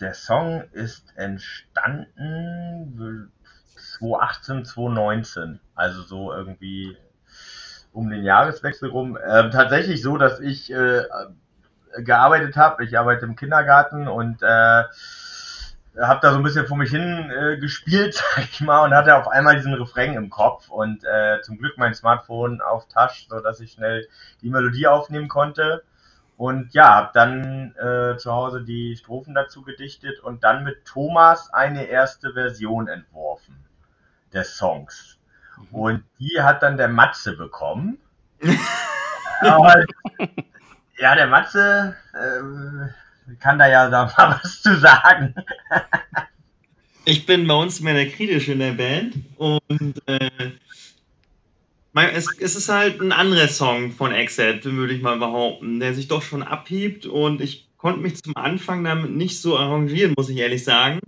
der 0.00 0.14
Song 0.14 0.62
ist 0.72 1.12
entstanden 1.16 2.06
2018, 3.98 4.64
2019. 4.64 5.60
Also 5.74 6.02
so 6.02 6.32
irgendwie 6.32 6.96
um 7.94 8.10
den 8.10 8.24
Jahreswechsel 8.24 8.90
rum. 8.90 9.16
Ähm, 9.26 9.50
tatsächlich 9.50 10.02
so, 10.02 10.18
dass 10.18 10.40
ich 10.40 10.70
äh, 10.70 11.04
gearbeitet 11.98 12.56
habe. 12.56 12.84
Ich 12.84 12.98
arbeite 12.98 13.24
im 13.24 13.36
Kindergarten 13.36 14.08
und 14.08 14.42
äh, 14.42 14.82
habe 15.96 16.20
da 16.20 16.32
so 16.32 16.38
ein 16.38 16.42
bisschen 16.42 16.66
vor 16.66 16.76
mich 16.76 16.90
hin 16.90 17.30
äh, 17.30 17.56
gespielt, 17.56 18.14
sag 18.34 18.44
ich 18.50 18.60
mal, 18.60 18.84
und 18.84 18.94
hatte 18.94 19.16
auf 19.16 19.28
einmal 19.28 19.56
diesen 19.56 19.74
Refrain 19.74 20.14
im 20.14 20.28
Kopf 20.28 20.68
und 20.68 21.04
äh, 21.04 21.40
zum 21.42 21.56
Glück 21.56 21.78
mein 21.78 21.94
Smartphone 21.94 22.60
auf 22.60 22.88
Tasch, 22.88 23.28
so 23.30 23.40
dass 23.40 23.60
ich 23.60 23.72
schnell 23.72 24.08
die 24.42 24.50
Melodie 24.50 24.88
aufnehmen 24.88 25.28
konnte. 25.28 25.84
Und 26.36 26.74
ja, 26.74 26.94
habe 26.94 27.10
dann 27.14 27.76
äh, 27.76 28.16
zu 28.16 28.32
Hause 28.32 28.64
die 28.64 28.96
Strophen 28.96 29.34
dazu 29.34 29.62
gedichtet 29.62 30.18
und 30.18 30.42
dann 30.42 30.64
mit 30.64 30.84
Thomas 30.84 31.52
eine 31.54 31.84
erste 31.84 32.32
Version 32.32 32.88
entworfen 32.88 33.56
des 34.32 34.56
Songs. 34.56 35.20
Mhm. 35.56 35.66
Und 35.76 36.04
die 36.18 36.40
hat 36.40 36.62
dann 36.62 36.76
der 36.76 36.88
Matze 36.88 37.36
bekommen. 37.36 37.98
und, 38.40 39.86
ja, 40.98 41.14
der 41.14 41.26
Matze, 41.26 41.96
äh, 42.12 43.34
kann 43.40 43.58
da 43.58 43.68
ja 43.68 43.88
da 43.88 44.06
mal 44.16 44.40
was 44.42 44.62
zu 44.62 44.78
sagen. 44.78 45.34
ich 47.04 47.26
bin 47.26 47.46
bei 47.46 47.54
uns 47.54 47.80
mehr 47.80 47.94
der 47.94 48.10
Kritische 48.10 48.52
in 48.52 48.58
der 48.60 48.72
Band 48.72 49.16
und 49.36 50.02
äh, 50.06 50.30
es, 52.12 52.28
es, 52.40 52.56
ist 52.56 52.68
halt 52.68 53.00
ein 53.00 53.12
anderer 53.12 53.48
Song 53.48 53.92
von 53.92 54.12
Exit, 54.12 54.64
würde 54.64 54.94
ich 54.94 55.02
mal 55.02 55.18
behaupten, 55.18 55.78
der 55.78 55.94
sich 55.94 56.08
doch 56.08 56.22
schon 56.22 56.42
abhebt 56.42 57.06
und 57.06 57.40
ich 57.40 57.68
konnte 57.76 58.00
mich 58.00 58.22
zum 58.22 58.36
Anfang 58.36 58.82
damit 58.82 59.12
nicht 59.12 59.40
so 59.40 59.56
arrangieren, 59.58 60.14
muss 60.16 60.28
ich 60.28 60.38
ehrlich 60.38 60.64
sagen. 60.64 61.00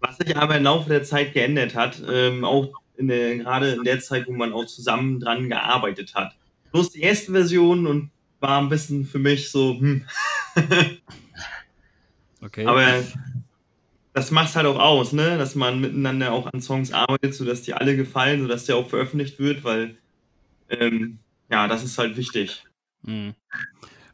Was 0.00 0.16
sich 0.16 0.34
aber 0.34 0.56
im 0.56 0.62
Laufe 0.62 0.88
der 0.88 1.02
Zeit 1.02 1.34
geändert 1.34 1.74
hat, 1.74 2.00
ähm, 2.10 2.44
auch 2.44 2.72
in 3.00 3.08
der, 3.08 3.38
gerade 3.38 3.72
in 3.72 3.84
der 3.84 4.00
Zeit, 4.00 4.28
wo 4.28 4.32
man 4.32 4.52
auch 4.52 4.66
zusammen 4.66 5.18
dran 5.18 5.48
gearbeitet 5.48 6.14
hat. 6.14 6.36
Bloß 6.70 6.90
die 6.90 7.00
erste 7.00 7.32
Version 7.32 7.86
und 7.86 8.10
war 8.38 8.60
ein 8.60 8.68
bisschen 8.68 9.04
für 9.06 9.18
mich 9.18 9.50
so, 9.50 9.78
hm. 9.78 10.06
Okay. 12.42 12.64
Aber 12.64 13.02
das 14.14 14.30
macht 14.30 14.48
es 14.48 14.56
halt 14.56 14.66
auch 14.66 14.78
aus, 14.78 15.12
ne? 15.12 15.36
dass 15.36 15.54
man 15.54 15.80
miteinander 15.80 16.32
auch 16.32 16.46
an 16.46 16.62
Songs 16.62 16.90
arbeitet, 16.92 17.34
sodass 17.34 17.62
die 17.62 17.74
alle 17.74 17.96
gefallen, 17.96 18.40
sodass 18.40 18.64
der 18.64 18.76
auch 18.76 18.88
veröffentlicht 18.88 19.38
wird, 19.38 19.62
weil 19.62 19.96
ähm, 20.70 21.18
ja, 21.50 21.68
das 21.68 21.84
ist 21.84 21.98
halt 21.98 22.16
wichtig. 22.16 22.64
Mhm. 23.02 23.34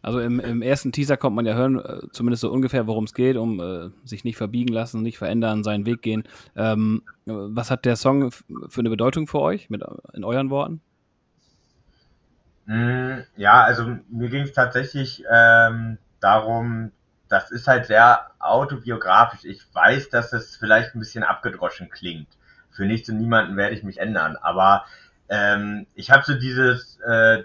Also 0.06 0.20
im, 0.20 0.38
im, 0.38 0.62
ersten 0.62 0.92
Teaser 0.92 1.16
kommt 1.16 1.34
man 1.34 1.46
ja 1.46 1.54
hören, 1.54 1.80
äh, 1.80 1.98
zumindest 2.12 2.42
so 2.42 2.52
ungefähr, 2.52 2.86
worum 2.86 3.06
es 3.06 3.12
geht, 3.12 3.36
um 3.36 3.58
äh, 3.58 3.90
sich 4.04 4.22
nicht 4.22 4.36
verbiegen 4.36 4.72
lassen, 4.72 5.02
nicht 5.02 5.18
verändern, 5.18 5.64
seinen 5.64 5.84
Weg 5.84 6.00
gehen. 6.00 6.22
Ähm, 6.54 7.02
was 7.24 7.72
hat 7.72 7.84
der 7.84 7.96
Song 7.96 8.30
für 8.30 8.78
eine 8.78 8.88
Bedeutung 8.88 9.26
für 9.26 9.40
euch, 9.40 9.68
mit, 9.68 9.82
in 10.12 10.22
euren 10.22 10.48
Worten? 10.48 10.80
Mm, 12.66 13.16
ja, 13.36 13.64
also 13.64 13.96
mir 14.08 14.28
ging 14.28 14.42
es 14.42 14.52
tatsächlich 14.52 15.24
ähm, 15.28 15.98
darum, 16.20 16.92
das 17.28 17.50
ist 17.50 17.66
halt 17.66 17.86
sehr 17.86 18.30
autobiografisch. 18.38 19.44
Ich 19.44 19.60
weiß, 19.74 20.10
dass 20.10 20.32
es 20.32 20.56
vielleicht 20.56 20.94
ein 20.94 21.00
bisschen 21.00 21.24
abgedroschen 21.24 21.90
klingt. 21.90 22.28
Für 22.70 22.84
nichts 22.84 23.08
und 23.08 23.18
niemanden 23.18 23.56
werde 23.56 23.74
ich 23.74 23.82
mich 23.82 23.98
ändern. 23.98 24.36
Aber 24.40 24.84
ähm, 25.28 25.88
ich 25.96 26.12
habe 26.12 26.22
so 26.24 26.34
dieses, 26.34 27.00
äh, 27.00 27.42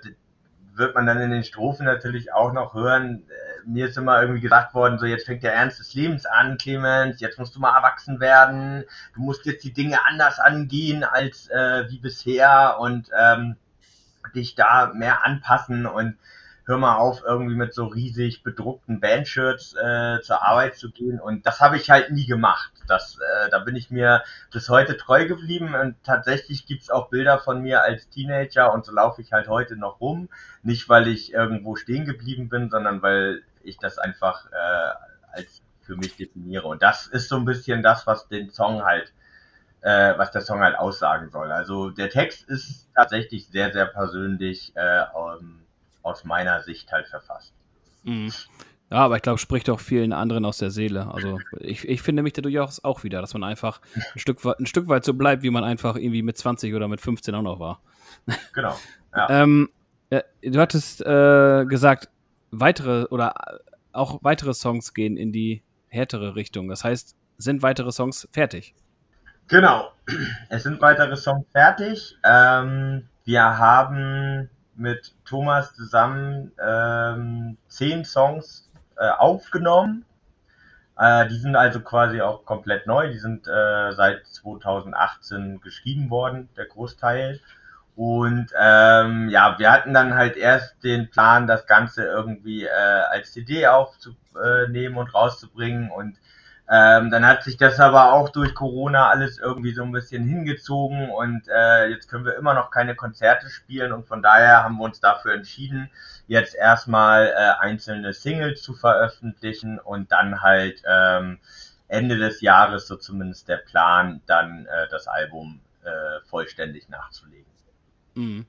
wird 0.74 0.96
man 0.96 1.06
dann 1.06 1.20
in 1.20 1.32
den 1.32 1.44
Strophen 1.44 1.86
natürlich 1.86 2.34
auch 2.34 2.54
noch 2.54 2.74
hören. 2.74 3.24
Äh, 3.30 3.70
mir 3.70 3.88
ist 3.88 3.98
immer 3.98 4.22
irgendwie 4.22 4.42
gesagt 4.42 4.74
worden, 4.74 5.00
so 5.00 5.06
jetzt 5.06 5.26
fängt 5.26 5.44
der 5.44 5.54
Ernst 5.54 5.80
des 5.80 5.94
Lebens 5.94 6.26
an, 6.26 6.58
Clemens, 6.58 7.20
jetzt 7.20 7.38
musst 7.38 7.56
du 7.56 7.60
mal 7.60 7.76
erwachsen 7.76 8.20
werden, 8.20 8.86
du 9.14 9.22
musst 9.22 9.46
jetzt 9.46 9.64
die 9.64 9.74
Dinge 9.74 10.00
anders 10.08 10.40
angehen 10.40 11.04
als 11.04 11.50
äh, 11.50 11.90
wie 11.90 12.00
bisher 12.00 12.78
und 12.80 13.10
ähm, 13.18 13.56
dich 14.34 14.56
da 14.56 14.92
mehr 14.94 15.26
anpassen 15.26 15.86
und 15.86 16.18
hör 16.66 16.78
mal 16.78 16.98
auf, 16.98 17.24
irgendwie 17.26 17.56
mit 17.56 17.74
so 17.74 17.86
riesig 17.86 18.44
bedruckten 18.44 19.00
Bandshirts 19.00 19.76
äh, 19.76 20.22
zur 20.22 20.44
Arbeit 20.44 20.76
zu 20.76 20.92
gehen. 20.92 21.20
Und 21.20 21.46
das 21.46 21.60
habe 21.60 21.78
ich 21.78 21.90
halt 21.90 22.12
nie 22.12 22.26
gemacht. 22.26 22.72
Das, 22.88 23.18
äh, 23.18 23.50
da 23.50 23.60
bin 23.60 23.76
ich 23.76 23.90
mir 23.90 24.24
bis 24.52 24.70
heute 24.70 24.98
treu 24.98 25.26
geblieben. 25.26 25.74
Und 25.76 25.96
tatsächlich 26.04 26.66
gibt's 26.66 26.90
auch 26.90 27.10
Bilder 27.10 27.40
von 27.40 27.62
mir 27.62 27.84
als 27.84 28.10
Teenager 28.10 28.74
und 28.74 28.86
so 28.86 28.92
laufe 28.92 29.22
ich 29.22 29.32
halt 29.32 29.48
heute 29.48 29.76
noch 29.76 30.00
rum. 30.00 30.30
Nicht, 30.64 30.88
weil 30.90 31.08
ich 31.08 31.34
irgendwo 31.34 31.76
stehen 31.76 32.06
geblieben 32.06 32.50
bin, 32.50 32.70
sondern 32.70 33.02
weil 33.02 33.44
ich 33.64 33.78
das 33.78 33.98
einfach 33.98 34.46
äh, 34.52 34.94
als 35.32 35.62
für 35.82 35.96
mich 35.96 36.16
definiere. 36.16 36.68
Und 36.68 36.84
das 36.84 37.08
ist 37.08 37.28
so 37.28 37.38
ein 37.38 37.46
bisschen 37.46 37.82
das, 37.82 38.06
was 38.06 38.28
den 38.28 38.50
Song 38.52 38.84
halt 38.84 39.12
äh, 39.82 40.14
was 40.18 40.32
der 40.32 40.42
Song 40.42 40.62
halt 40.62 40.78
aussagen 40.78 41.30
soll. 41.30 41.52
Also 41.52 41.90
der 41.90 42.10
Text 42.10 42.48
ist 42.48 42.88
tatsächlich 42.96 43.48
sehr, 43.48 43.74
sehr 43.74 43.88
persönlich 43.88 44.74
äh, 44.76 45.04
um, 45.14 45.62
aus 46.04 46.24
meiner 46.24 46.62
Sicht 46.62 46.92
halt 46.92 47.08
verfasst. 47.08 47.54
Mhm. 48.04 48.32
Ja, 48.92 48.98
aber 48.98 49.16
ich 49.16 49.22
glaube, 49.22 49.38
spricht 49.38 49.70
auch 49.70 49.80
vielen 49.80 50.12
anderen 50.12 50.44
aus 50.44 50.58
der 50.58 50.70
Seele. 50.70 51.14
Also 51.14 51.40
ich, 51.60 51.88
ich 51.88 52.02
finde 52.02 52.24
mich 52.24 52.34
da 52.34 52.42
durchaus 52.42 52.84
auch 52.84 53.04
wieder, 53.06 53.22
dass 53.22 53.34
man 53.34 53.44
einfach 53.44 53.80
ein 53.96 54.20
Stück, 54.20 54.44
ein 54.44 54.66
Stück 54.66 54.90
weit 54.90 55.06
so 55.06 55.14
bleibt, 55.14 55.44
wie 55.44 55.50
man 55.50 55.64
einfach 55.64 55.96
irgendwie 55.96 56.24
mit 56.24 56.38
20 56.38 56.76
oder 56.76 56.90
mit 56.90 57.00
15 57.00 57.34
auch 57.34 57.42
noch 57.42 57.60
war. 57.60 57.82
Genau. 58.54 58.78
Ja. 59.16 59.30
ähm, 59.44 59.70
ja, 60.10 60.24
du 60.42 60.60
hattest 60.60 61.02
äh, 61.06 61.66
gesagt, 61.66 62.10
weitere 62.52 63.06
oder 63.06 63.34
auch 63.94 64.20
weitere 64.24 64.54
Songs 64.54 64.94
gehen 64.94 65.16
in 65.16 65.32
die 65.32 65.64
härtere 65.88 66.36
Richtung. 66.36 66.68
Das 66.68 66.84
heißt, 66.84 67.16
sind 67.38 67.64
weitere 67.64 67.94
Songs 67.94 68.28
fertig? 68.34 68.76
Genau. 69.48 69.92
Es 70.50 70.64
sind 70.64 70.82
weitere 70.82 71.16
Songs 71.16 71.46
fertig. 71.54 72.18
Ähm, 72.26 73.08
wir 73.24 73.58
haben 73.58 74.50
mit 74.82 75.14
Thomas 75.26 75.74
zusammen 75.76 76.52
ähm, 76.62 77.58
zehn 77.68 78.04
Songs 78.04 78.70
äh, 78.98 79.08
aufgenommen. 79.10 80.06
Äh, 80.98 81.28
die 81.28 81.38
sind 81.38 81.56
also 81.56 81.80
quasi 81.80 82.22
auch 82.22 82.46
komplett 82.46 82.88
neu. 82.88 83.12
Die 83.12 83.20
sind 83.20 83.48
äh, 83.48 83.92
seit 83.94 84.26
2018 84.28 85.62
geschrieben 85.62 86.10
worden, 86.10 86.50
der 86.58 86.66
Großteil. 86.66 87.40
Und 87.96 88.52
ähm, 88.60 89.30
ja, 89.30 89.60
wir 89.60 89.72
hatten 89.72 89.94
dann 89.94 90.16
halt 90.16 90.36
erst 90.36 90.84
den 90.84 91.10
Plan, 91.10 91.46
das 91.46 91.68
Ganze 91.68 92.04
irgendwie 92.04 92.64
äh, 92.64 92.70
als 92.70 93.34
CD 93.34 93.68
aufzunehmen 93.68 94.98
und 94.98 95.14
rauszubringen. 95.14 95.92
Und 95.92 96.18
ähm, 96.70 97.12
dann 97.12 97.26
hat 97.26 97.44
sich 97.44 97.58
das 97.58 97.80
aber 97.80 98.14
auch 98.14 98.30
durch 98.30 98.54
Corona 98.54 99.10
alles 99.10 99.40
irgendwie 99.40 99.74
so 99.74 99.84
ein 99.84 99.92
bisschen 99.92 100.26
hingezogen 100.26 101.10
und 101.10 101.48
äh, 101.48 101.88
jetzt 101.88 102.10
können 102.10 102.26
wir 102.26 102.36
immer 102.36 102.54
noch 102.54 102.72
keine 102.72 102.96
Konzerte 102.96 103.50
spielen 103.50 103.92
und 103.92 104.08
von 104.08 104.22
daher 104.22 104.64
haben 104.64 104.78
wir 104.78 104.86
uns 104.86 105.00
dafür 105.00 105.34
entschieden, 105.34 105.90
jetzt 106.28 106.56
erstmal 106.56 107.28
äh, 107.28 107.60
einzelne 107.60 108.14
Singles 108.14 108.62
zu 108.62 108.74
veröffentlichen 108.74 109.80
und 109.80 110.12
dann 110.12 110.42
halt 110.42 110.82
ähm, 110.88 111.40
Ende 111.88 112.18
des 112.18 112.40
Jahres, 112.42 112.88
so 112.88 112.96
zumindest 112.96 113.50
der 113.50 113.58
Plan, 113.58 114.22
dann 114.26 114.66
äh, 114.66 114.88
das 114.90 115.08
Album 115.08 115.60
äh, 115.84 116.26
vollständig 116.30 116.88
nachzulegen. 116.88 117.52
Mhm. 118.16 118.46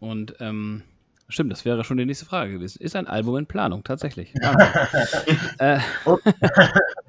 Und 0.00 0.36
ähm, 0.40 0.82
Stimmt, 1.28 1.52
das 1.52 1.64
wäre 1.64 1.84
schon 1.84 1.96
die 1.96 2.04
nächste 2.04 2.26
Frage 2.26 2.52
gewesen. 2.52 2.82
Ist 2.82 2.96
ein 2.96 3.06
Album 3.06 3.36
in 3.38 3.46
Planung, 3.46 3.82
tatsächlich. 3.82 4.34
äh, 5.58 5.78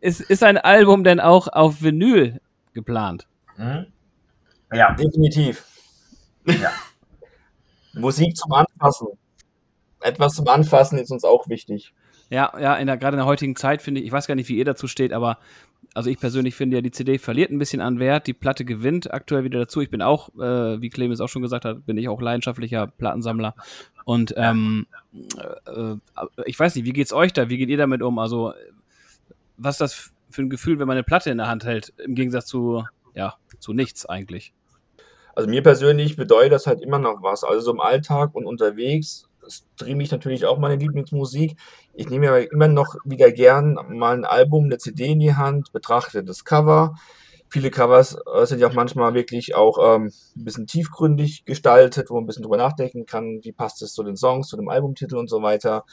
ist, 0.00 0.20
ist 0.20 0.42
ein 0.42 0.58
Album 0.58 1.04
denn 1.04 1.20
auch 1.20 1.48
auf 1.48 1.82
Vinyl 1.82 2.40
geplant? 2.72 3.26
Mhm. 3.56 3.86
Ja, 4.72 4.94
definitiv. 4.94 5.64
Ja. 6.46 6.70
Musik 7.94 8.36
zum 8.36 8.52
Anfassen. 8.52 9.08
Etwas 10.00 10.34
zum 10.34 10.48
Anfassen 10.48 10.98
ist 10.98 11.10
uns 11.10 11.24
auch 11.24 11.48
wichtig. 11.48 11.92
Ja, 12.30 12.50
ja, 12.58 12.76
in 12.76 12.86
der, 12.86 12.96
gerade 12.96 13.14
in 13.14 13.18
der 13.18 13.26
heutigen 13.26 13.56
Zeit 13.56 13.82
finde 13.82 14.00
ich, 14.00 14.06
ich 14.06 14.12
weiß 14.12 14.26
gar 14.26 14.34
nicht, 14.34 14.48
wie 14.48 14.56
ihr 14.56 14.64
dazu 14.64 14.88
steht, 14.88 15.12
aber 15.12 15.38
also 15.94 16.08
ich 16.08 16.18
persönlich 16.18 16.54
finde 16.54 16.76
ja, 16.76 16.80
die 16.80 16.90
CD 16.90 17.18
verliert 17.18 17.50
ein 17.50 17.58
bisschen 17.58 17.82
an 17.82 17.98
Wert, 17.98 18.26
die 18.26 18.32
Platte 18.32 18.64
gewinnt 18.64 19.12
aktuell 19.12 19.44
wieder 19.44 19.58
dazu. 19.58 19.80
Ich 19.82 19.90
bin 19.90 20.00
auch, 20.00 20.30
äh, 20.36 20.80
wie 20.80 20.88
Clemens 20.88 21.20
auch 21.20 21.28
schon 21.28 21.42
gesagt 21.42 21.64
hat, 21.64 21.84
bin 21.84 21.98
ich 21.98 22.08
auch 22.08 22.20
leidenschaftlicher 22.20 22.86
Plattensammler. 22.86 23.54
Und 24.04 24.32
ähm, 24.36 24.86
äh, 25.66 25.96
ich 26.46 26.58
weiß 26.58 26.74
nicht, 26.74 26.86
wie 26.86 26.92
geht's 26.92 27.12
euch 27.12 27.32
da? 27.32 27.50
Wie 27.50 27.58
geht 27.58 27.68
ihr 27.68 27.76
damit 27.76 28.02
um? 28.02 28.18
Also, 28.18 28.54
was 29.62 29.78
das 29.78 30.12
für 30.30 30.42
ein 30.42 30.50
Gefühl, 30.50 30.78
wenn 30.78 30.88
man 30.88 30.96
eine 30.96 31.04
Platte 31.04 31.30
in 31.30 31.38
der 31.38 31.48
Hand 31.48 31.64
hält, 31.64 31.92
im 31.98 32.14
Gegensatz 32.14 32.46
zu, 32.46 32.84
ja, 33.14 33.34
zu 33.58 33.72
nichts 33.72 34.06
eigentlich? 34.06 34.54
Also 35.34 35.48
mir 35.48 35.62
persönlich 35.62 36.16
bedeutet 36.16 36.52
das 36.52 36.66
halt 36.66 36.80
immer 36.80 36.98
noch 36.98 37.22
was. 37.22 37.44
Also 37.44 37.60
so 37.60 37.72
im 37.72 37.80
Alltag 37.80 38.34
und 38.34 38.46
unterwegs 38.46 39.28
streame 39.48 40.02
ich 40.02 40.10
natürlich 40.10 40.46
auch 40.46 40.58
meine 40.58 40.76
Lieblingsmusik. 40.76 41.56
Ich 41.94 42.08
nehme 42.08 42.28
aber 42.28 42.50
immer 42.50 42.68
noch 42.68 42.94
wieder 43.04 43.32
gern 43.32 43.76
mal 43.88 44.16
ein 44.16 44.24
Album, 44.24 44.64
eine 44.64 44.78
CD 44.78 45.06
in 45.06 45.20
die 45.20 45.34
Hand, 45.34 45.72
betrachte 45.72 46.22
das 46.22 46.44
Cover. 46.44 46.94
Viele 47.52 47.70
Covers 47.70 48.16
äh, 48.34 48.46
sind 48.46 48.60
ja 48.60 48.68
auch 48.68 48.72
manchmal 48.72 49.12
wirklich 49.12 49.54
auch 49.54 49.96
ähm, 49.96 50.10
ein 50.36 50.44
bisschen 50.44 50.66
tiefgründig 50.66 51.44
gestaltet, 51.44 52.08
wo 52.08 52.14
man 52.14 52.24
ein 52.24 52.26
bisschen 52.26 52.44
drüber 52.44 52.56
nachdenken 52.56 53.04
kann, 53.04 53.40
wie 53.42 53.52
passt 53.52 53.82
es 53.82 53.92
zu 53.92 54.02
den 54.02 54.16
Songs, 54.16 54.48
zu 54.48 54.56
dem 54.56 54.70
Albumtitel 54.70 55.18
und 55.18 55.28
so 55.28 55.42
weiter. 55.42 55.84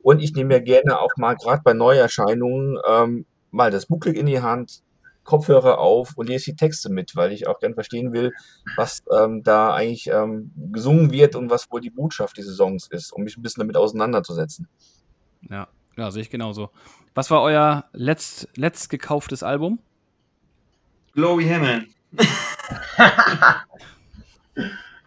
Und 0.00 0.22
ich 0.22 0.32
nehme 0.34 0.54
mir 0.54 0.60
gerne 0.60 1.00
auch 1.00 1.10
mal, 1.16 1.34
gerade 1.34 1.62
bei 1.64 1.72
Neuerscheinungen, 1.72 2.78
ähm, 2.88 3.26
mal 3.50 3.72
das 3.72 3.86
Booklet 3.86 4.16
in 4.16 4.26
die 4.26 4.42
Hand, 4.42 4.84
Kopfhörer 5.24 5.78
auf 5.78 6.16
und 6.16 6.28
lese 6.28 6.52
die 6.52 6.56
Texte 6.56 6.88
mit, 6.88 7.16
weil 7.16 7.32
ich 7.32 7.48
auch 7.48 7.58
gern 7.58 7.74
verstehen 7.74 8.12
will, 8.12 8.32
was 8.76 9.02
ähm, 9.12 9.42
da 9.42 9.74
eigentlich 9.74 10.06
ähm, 10.06 10.52
gesungen 10.70 11.10
wird 11.10 11.34
und 11.34 11.50
was 11.50 11.68
wohl 11.72 11.80
die 11.80 11.90
Botschaft 11.90 12.36
dieses 12.36 12.56
Songs 12.56 12.86
ist, 12.86 13.12
um 13.12 13.24
mich 13.24 13.36
ein 13.36 13.42
bisschen 13.42 13.62
damit 13.62 13.76
auseinanderzusetzen. 13.76 14.68
Ja, 15.50 15.66
ja, 15.96 16.12
sehe 16.12 16.22
ich 16.22 16.30
genauso. 16.30 16.70
Was 17.14 17.28
war 17.32 17.42
euer 17.42 17.86
letzt, 17.92 18.46
letzt 18.54 18.88
gekauftes 18.88 19.42
Album? 19.42 19.80
Glory 21.18 21.48
Hammond. 21.48 21.88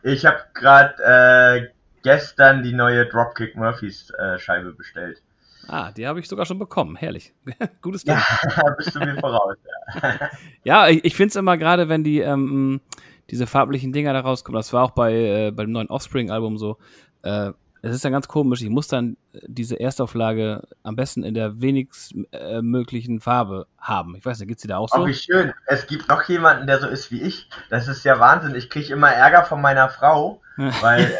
ich 0.04 0.26
habe 0.26 0.40
gerade 0.54 0.94
äh, 1.02 1.70
gestern 2.04 2.64
die 2.64 2.74
neue 2.74 3.06
Dropkick 3.06 3.56
Murphys 3.56 4.12
äh, 4.20 4.38
Scheibe 4.38 4.74
bestellt. 4.74 5.22
Ah, 5.70 5.94
die 5.94 6.06
habe 6.06 6.20
ich 6.20 6.28
sogar 6.28 6.46
schon 6.46 6.60
bekommen. 6.60 6.98
Herrlich. 6.98 7.34
Gutes 7.82 8.04
Ding. 8.04 8.18
Ja, 8.18 8.70
bist 8.78 8.94
du 8.94 9.00
mir 9.00 9.18
voraus. 9.22 9.56
Ja, 10.04 10.30
ja 10.66 10.90
ich, 10.90 11.06
ich 11.06 11.16
finde 11.16 11.30
es 11.30 11.38
immer 11.38 11.56
gerade, 11.56 11.88
wenn 11.88 12.04
die 12.04 12.20
ähm, 12.20 12.82
diese 13.30 13.48
farblichen 13.48 13.94
Dinger 13.94 14.12
da 14.12 14.20
rauskommen. 14.20 14.60
Das 14.60 14.74
war 14.74 14.84
auch 14.84 14.92
bei 14.92 15.14
äh, 15.14 15.52
beim 15.52 15.72
neuen 15.72 15.88
Offspring-Album 15.88 16.58
so. 16.58 16.78
Äh, 17.22 17.54
es 17.84 17.96
ist 17.96 18.06
dann 18.06 18.12
ganz 18.12 18.28
komisch. 18.28 18.62
Ich 18.62 18.70
muss 18.70 18.88
dann 18.88 19.18
diese 19.34 19.80
Erstauflage 19.80 20.62
am 20.84 20.96
besten 20.96 21.24
in 21.24 21.34
der 21.34 21.62
wenigst 21.62 22.14
äh, 22.32 22.62
möglichen 22.62 23.20
Farbe 23.20 23.66
haben. 23.80 24.16
Ich 24.16 24.24
weiß 24.24 24.40
nicht, 24.40 24.48
geht's 24.50 24.62
dir 24.62 24.68
da 24.68 24.78
auch 24.78 24.90
so? 24.90 25.02
Oh, 25.02 25.08
wie 25.08 25.14
schön. 25.14 25.54
Es 25.66 25.88
gibt 25.88 26.08
noch 26.08 26.24
jemanden, 26.24 26.68
der 26.68 26.80
so 26.80 26.88
ist 26.88 27.12
wie 27.12 27.22
ich. 27.22 27.50
Das 27.70 27.88
ist 27.88 28.04
ja 28.04 28.20
Wahnsinn. 28.20 28.56
Ich 28.56 28.70
kriege 28.70 28.94
immer 28.94 29.12
Ärger 29.12 29.46
von 29.46 29.62
meiner 29.62 29.90
Frau, 29.90 30.42
weil 30.82 31.06
äh, 31.06 31.18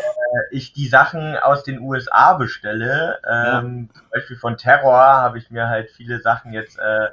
ich 0.52 0.74
die 0.74 0.88
Sachen 0.88 1.36
aus 1.36 1.64
den 1.64 1.80
USA 1.80 2.34
bestelle. 2.34 3.20
Ähm, 3.28 3.90
ja. 3.94 4.00
Zum 4.00 4.10
Beispiel 4.14 4.38
von 4.38 4.58
Terror 4.58 5.00
habe 5.00 5.40
ich 5.40 5.50
mir 5.50 5.68
halt 5.68 5.90
viele 5.90 6.20
Sachen 6.22 6.54
jetzt 6.54 6.78
äh, 6.78 7.08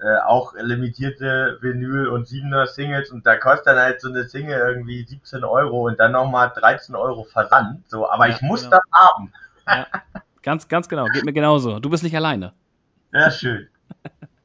äh, 0.00 0.18
auch 0.26 0.54
limitierte 0.54 1.58
Vinyl 1.60 2.08
und 2.08 2.26
7er 2.26 2.66
Singles 2.66 3.10
und 3.10 3.26
da 3.26 3.36
kostet 3.36 3.68
dann 3.68 3.78
halt 3.78 4.00
so 4.00 4.08
eine 4.08 4.24
Single 4.24 4.58
irgendwie 4.58 5.04
17 5.04 5.44
Euro 5.44 5.86
und 5.86 5.98
dann 5.98 6.12
nochmal 6.12 6.52
13 6.54 6.94
Euro 6.94 7.24
Versand. 7.24 7.88
So, 7.88 8.08
aber 8.08 8.28
ja, 8.28 8.34
ich 8.34 8.42
muss 8.42 8.62
genau. 8.62 8.76
das 8.76 9.00
haben. 9.00 9.32
Ja, 9.66 9.86
ganz, 10.42 10.68
ganz 10.68 10.88
genau. 10.88 11.06
Geht 11.06 11.24
mir 11.24 11.32
genauso. 11.32 11.80
Du 11.80 11.90
bist 11.90 12.02
nicht 12.02 12.16
alleine. 12.16 12.52
Ja, 13.12 13.30
schön. 13.30 13.68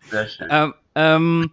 Sehr 0.09 0.27
schön. 0.27 0.47
ähm, 0.49 0.73
ähm, 0.95 1.51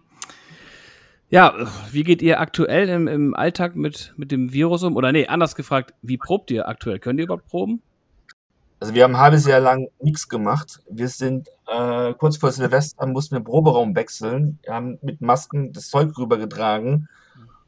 Ja, 1.29 1.53
wie 1.91 2.03
geht 2.03 2.21
ihr 2.21 2.41
aktuell 2.41 2.89
im, 2.89 3.07
im 3.07 3.33
Alltag 3.33 3.77
mit, 3.77 4.13
mit 4.17 4.33
dem 4.33 4.51
Virus 4.51 4.83
um? 4.83 4.97
Oder 4.97 5.13
nee, 5.13 5.27
anders 5.27 5.55
gefragt, 5.55 5.93
wie 6.01 6.17
probt 6.17 6.51
ihr 6.51 6.67
aktuell? 6.67 6.99
Könnt 6.99 7.19
ihr 7.19 7.23
überhaupt 7.23 7.47
proben? 7.47 7.81
Also 8.81 8.95
wir 8.95 9.03
haben 9.03 9.15
ein 9.15 9.21
halbes 9.21 9.45
Jahr 9.45 9.59
lang 9.59 9.89
nichts 10.01 10.27
gemacht. 10.27 10.79
Wir 10.89 11.07
sind 11.07 11.47
äh, 11.67 12.15
kurz 12.15 12.37
vor 12.37 12.51
Silvester 12.51 13.05
mussten 13.05 13.35
wir 13.35 13.39
den 13.39 13.45
Proberaum 13.45 13.95
wechseln. 13.95 14.57
Wir 14.63 14.73
haben 14.73 14.97
mit 15.03 15.21
Masken 15.21 15.71
das 15.71 15.89
Zeug 15.89 16.17
rübergetragen 16.17 17.07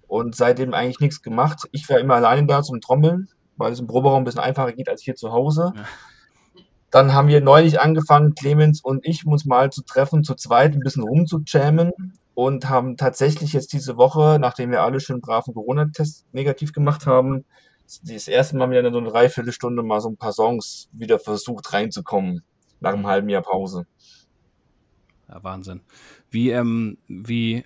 und 0.08 0.36
seitdem 0.36 0.74
eigentlich 0.74 1.02
nichts 1.02 1.22
gemacht. 1.22 1.68
Ich 1.72 1.88
war 1.88 2.00
immer 2.00 2.16
alleine 2.16 2.48
da 2.48 2.64
zum 2.64 2.82
Trommeln, 2.82 3.30
weil 3.58 3.72
es 3.72 3.80
im 3.80 3.86
Proberaum 3.86 4.24
ein 4.24 4.26
bisschen 4.26 4.42
einfacher 4.42 4.74
geht 4.74 4.90
als 4.90 5.04
hier 5.04 5.14
zu 5.14 5.32
Hause. 5.32 5.74
Ja. 5.76 5.84
Dann 6.90 7.14
haben 7.14 7.28
wir 7.28 7.42
neulich 7.42 7.80
angefangen, 7.80 8.34
Clemens 8.34 8.82
und 8.82 9.06
ich, 9.06 9.24
uns 9.28 9.46
mal 9.46 9.72
zu 9.72 9.84
treffen, 9.84 10.24
zu 10.24 10.34
zweit 10.34 10.74
ein 10.74 10.80
bisschen 10.80 11.04
rumzujammen 11.04 11.92
und 12.34 12.70
haben 12.70 12.98
tatsächlich 12.98 13.54
jetzt 13.54 13.74
diese 13.74 13.98
Woche, 13.98 14.40
nachdem 14.42 14.72
wir 14.72 14.82
alle 14.82 15.00
schön 15.00 15.22
braven 15.22 15.54
Corona-Test 15.54 16.26
negativ 16.32 16.74
gemacht 16.74 17.06
haben, 17.06 17.46
das 18.02 18.28
erste 18.28 18.58
Mal 18.58 18.70
wieder 18.70 18.86
in 18.86 18.94
so 18.94 19.00
eine 19.00 19.10
Dreiviertelstunde 19.10 19.84
mal 19.84 20.02
so 20.02 20.10
ein 20.10 20.18
paar 20.18 20.34
Songs 20.34 20.90
wieder 20.92 21.20
versucht 21.20 21.74
reinzukommen, 21.74 22.44
nach 22.80 22.94
einem 22.94 23.08
halben 23.08 23.30
Jahr 23.30 23.42
Pause. 23.42 23.86
Ja, 25.30 25.44
Wahnsinn. 25.44 25.82
Wie, 26.30 26.50
ähm, 26.52 26.98
wie 27.08 27.64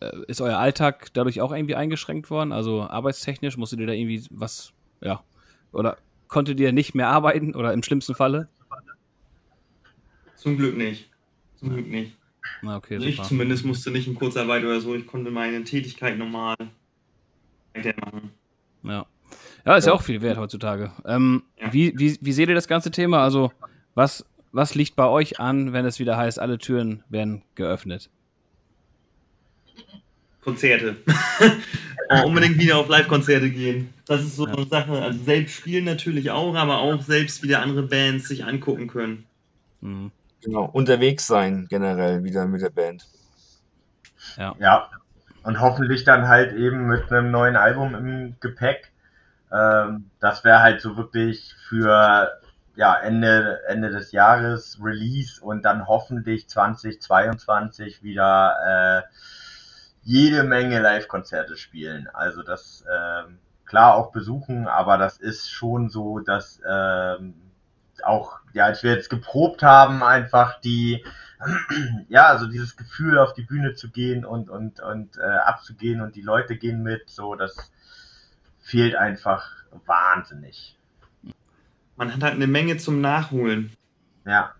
äh, 0.00 0.10
ist 0.26 0.40
euer 0.40 0.58
Alltag 0.58 1.12
dadurch 1.12 1.40
auch 1.40 1.52
irgendwie 1.52 1.76
eingeschränkt 1.76 2.30
worden? 2.30 2.52
Also 2.52 2.82
arbeitstechnisch 2.82 3.56
musstet 3.56 3.80
ihr 3.80 3.86
da 3.86 3.92
irgendwie 3.92 4.24
was, 4.30 4.72
ja, 5.00 5.22
oder 5.72 5.98
konntet 6.28 6.60
ihr 6.60 6.72
nicht 6.72 6.94
mehr 6.94 7.08
arbeiten 7.08 7.54
oder 7.54 7.72
im 7.72 7.82
schlimmsten 7.82 8.14
Falle? 8.14 8.48
Zum 10.36 10.56
Glück 10.56 10.76
nicht. 10.76 11.10
Zum 11.56 11.70
Glück 11.70 11.88
nicht. 11.88 12.16
Na, 12.62 12.76
okay, 12.76 12.94
also 12.94 13.06
ich 13.06 13.22
zumindest 13.22 13.64
musste 13.64 13.90
nicht 13.90 14.06
in 14.06 14.14
Kurzarbeit 14.14 14.64
oder 14.64 14.80
so. 14.80 14.94
Ich 14.94 15.06
konnte 15.06 15.30
meine 15.30 15.62
Tätigkeit 15.64 16.16
normal 16.16 16.56
weitermachen. 17.74 18.30
Ja. 18.82 19.06
Ja, 19.64 19.76
ist 19.76 19.86
ja 19.86 19.92
auch 19.92 20.02
viel 20.02 20.22
wert 20.22 20.38
heutzutage. 20.38 20.92
Ähm, 21.04 21.42
ja. 21.60 21.72
wie, 21.72 21.92
wie, 21.96 22.18
wie 22.20 22.32
seht 22.32 22.48
ihr 22.48 22.54
das 22.54 22.68
ganze 22.68 22.90
Thema? 22.90 23.22
Also, 23.22 23.52
was, 23.94 24.24
was 24.52 24.74
liegt 24.74 24.96
bei 24.96 25.06
euch 25.06 25.40
an, 25.40 25.72
wenn 25.72 25.84
es 25.84 25.98
wieder 25.98 26.16
heißt, 26.16 26.38
alle 26.38 26.58
Türen 26.58 27.02
werden 27.08 27.42
geöffnet? 27.54 28.10
Konzerte. 30.42 30.96
unbedingt 32.24 32.58
wieder 32.58 32.78
auf 32.78 32.88
Live-Konzerte 32.88 33.50
gehen. 33.50 33.92
Das 34.06 34.22
ist 34.22 34.36
so 34.36 34.46
ja. 34.46 34.54
eine 34.54 34.66
Sache. 34.66 35.00
Also 35.00 35.22
selbst 35.22 35.54
spielen 35.54 35.84
natürlich 35.84 36.30
auch, 36.30 36.54
aber 36.56 36.78
auch 36.78 37.00
selbst 37.02 37.42
wieder 37.42 37.62
andere 37.62 37.82
Bands 37.82 38.28
sich 38.28 38.44
angucken 38.44 38.88
können. 38.88 39.24
Mhm. 39.80 40.10
Genau, 40.42 40.64
unterwegs 40.64 41.26
sein 41.26 41.66
generell 41.68 42.24
wieder 42.24 42.46
mit 42.46 42.62
der 42.62 42.70
Band. 42.70 43.06
Ja. 44.36 44.54
Ja. 44.58 44.90
Und 45.42 45.60
hoffentlich 45.60 46.04
dann 46.04 46.28
halt 46.28 46.54
eben 46.54 46.86
mit 46.86 47.10
einem 47.10 47.30
neuen 47.30 47.56
Album 47.56 47.94
im 47.94 48.36
Gepäck. 48.40 48.89
Ähm, 49.52 50.10
das 50.20 50.44
wäre 50.44 50.60
halt 50.60 50.80
so 50.80 50.96
wirklich 50.96 51.54
für 51.68 52.40
ja, 52.76 52.94
Ende, 52.94 53.60
Ende 53.66 53.90
des 53.90 54.12
Jahres 54.12 54.78
Release 54.82 55.42
und 55.42 55.62
dann 55.64 55.86
hoffentlich 55.86 56.48
2022 56.48 58.02
wieder 58.02 59.04
äh, 59.04 59.14
jede 60.02 60.44
Menge 60.44 60.80
Live-Konzerte 60.80 61.56
spielen. 61.56 62.08
Also 62.12 62.42
das 62.42 62.84
ähm, 62.90 63.38
klar 63.66 63.94
auch 63.94 64.12
besuchen, 64.12 64.66
aber 64.66 64.98
das 64.98 65.18
ist 65.18 65.50
schon 65.50 65.90
so, 65.90 66.20
dass 66.20 66.60
ähm, 66.66 67.34
auch, 68.02 68.38
ja, 68.52 68.64
als 68.64 68.82
wir 68.82 68.92
jetzt 68.94 69.10
geprobt 69.10 69.62
haben, 69.62 70.02
einfach 70.02 70.60
die, 70.60 71.04
ja, 72.08 72.26
also 72.26 72.46
dieses 72.46 72.76
Gefühl 72.76 73.18
auf 73.18 73.34
die 73.34 73.42
Bühne 73.42 73.74
zu 73.74 73.90
gehen 73.90 74.24
und 74.24 74.48
und 74.48 74.80
und 74.80 75.18
äh, 75.18 75.22
abzugehen 75.22 76.00
und 76.00 76.16
die 76.16 76.22
Leute 76.22 76.56
gehen 76.56 76.82
mit, 76.82 77.10
so 77.10 77.34
das 77.34 77.70
fehlt 78.60 78.94
einfach 78.94 79.50
wahnsinnig. 79.86 80.76
Man 81.96 82.14
hat 82.14 82.22
halt 82.22 82.34
eine 82.34 82.46
Menge 82.46 82.76
zum 82.76 83.00
Nachholen. 83.00 83.76
Ja. 84.24 84.54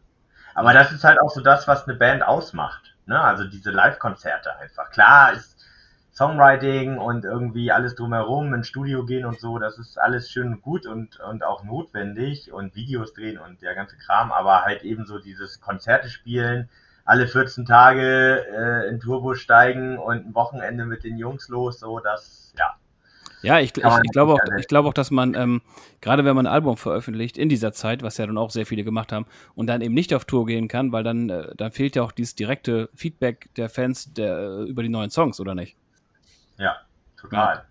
Aber 0.54 0.72
das 0.72 0.92
ist 0.92 1.04
halt 1.04 1.20
auch 1.20 1.30
so 1.30 1.40
das, 1.40 1.68
was 1.68 1.86
eine 1.86 1.96
Band 1.96 2.22
ausmacht. 2.22 2.96
Ne? 3.06 3.18
Also 3.20 3.44
diese 3.44 3.70
Live-Konzerte 3.70 4.56
einfach. 4.58 4.90
Klar 4.90 5.32
ist 5.32 5.60
Songwriting 6.12 6.98
und 6.98 7.24
irgendwie 7.24 7.72
alles 7.72 7.94
drumherum, 7.94 8.52
ins 8.52 8.68
Studio 8.68 9.06
gehen 9.06 9.24
und 9.24 9.40
so, 9.40 9.58
das 9.58 9.78
ist 9.78 9.98
alles 9.98 10.30
schön 10.30 10.60
gut 10.60 10.84
und, 10.86 11.18
und 11.20 11.44
auch 11.44 11.64
notwendig 11.64 12.52
und 12.52 12.74
Videos 12.74 13.14
drehen 13.14 13.38
und 13.38 13.62
der 13.62 13.74
ganze 13.74 13.96
Kram, 13.96 14.30
aber 14.32 14.62
halt 14.62 14.82
eben 14.82 15.06
so 15.06 15.18
dieses 15.18 15.60
Konzerte 15.60 16.10
spielen, 16.10 16.68
alle 17.06 17.26
14 17.26 17.64
Tage 17.64 18.44
äh, 18.54 18.88
in 18.90 19.00
Turbo 19.00 19.34
steigen 19.34 19.98
und 19.98 20.26
ein 20.26 20.34
Wochenende 20.34 20.84
mit 20.84 21.04
den 21.04 21.16
Jungs 21.16 21.48
los, 21.48 21.80
so, 21.80 22.00
das, 22.00 22.52
ja, 22.58 22.74
ja, 23.42 23.58
ich, 23.58 23.76
ich, 23.76 23.84
ich 23.84 24.12
glaube 24.12 24.32
auch, 24.34 24.38
ich 24.58 24.68
glaube 24.68 24.88
auch, 24.88 24.94
dass 24.94 25.10
man, 25.10 25.34
ähm, 25.34 25.62
gerade 26.00 26.24
wenn 26.24 26.36
man 26.36 26.46
ein 26.46 26.52
Album 26.52 26.76
veröffentlicht 26.76 27.38
in 27.38 27.48
dieser 27.48 27.72
Zeit, 27.72 28.02
was 28.02 28.18
ja 28.18 28.26
dann 28.26 28.38
auch 28.38 28.50
sehr 28.50 28.66
viele 28.66 28.84
gemacht 28.84 29.12
haben, 29.12 29.26
und 29.54 29.66
dann 29.66 29.80
eben 29.80 29.94
nicht 29.94 30.14
auf 30.14 30.24
Tour 30.24 30.46
gehen 30.46 30.68
kann, 30.68 30.92
weil 30.92 31.04
dann, 31.04 31.30
äh, 31.30 31.54
dann 31.56 31.72
fehlt 31.72 31.96
ja 31.96 32.02
auch 32.02 32.12
dieses 32.12 32.34
direkte 32.34 32.88
Feedback 32.94 33.48
der 33.56 33.68
Fans 33.68 34.12
der, 34.12 34.38
äh, 34.38 34.64
über 34.64 34.82
die 34.82 34.88
neuen 34.88 35.10
Songs, 35.10 35.40
oder 35.40 35.54
nicht? 35.54 35.76
Ja, 36.58 36.76
total. 37.18 37.56
Ja. 37.56 37.62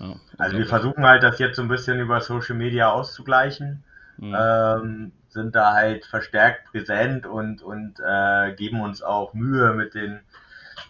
Ja, 0.00 0.14
also 0.38 0.56
wir 0.56 0.66
versuchen 0.66 1.04
halt, 1.04 1.22
das 1.22 1.38
jetzt 1.38 1.56
so 1.56 1.62
ein 1.62 1.68
bisschen 1.68 2.00
über 2.00 2.20
Social 2.22 2.56
Media 2.56 2.90
auszugleichen. 2.90 3.84
Mhm. 4.16 4.36
Ähm, 4.38 5.12
sind 5.28 5.54
da 5.54 5.74
halt 5.74 6.04
verstärkt 6.06 6.70
präsent 6.70 7.26
und, 7.26 7.62
und 7.62 8.00
äh, 8.04 8.52
geben 8.54 8.80
uns 8.80 9.02
auch 9.02 9.32
Mühe 9.32 9.72
mit 9.74 9.94
den 9.94 10.20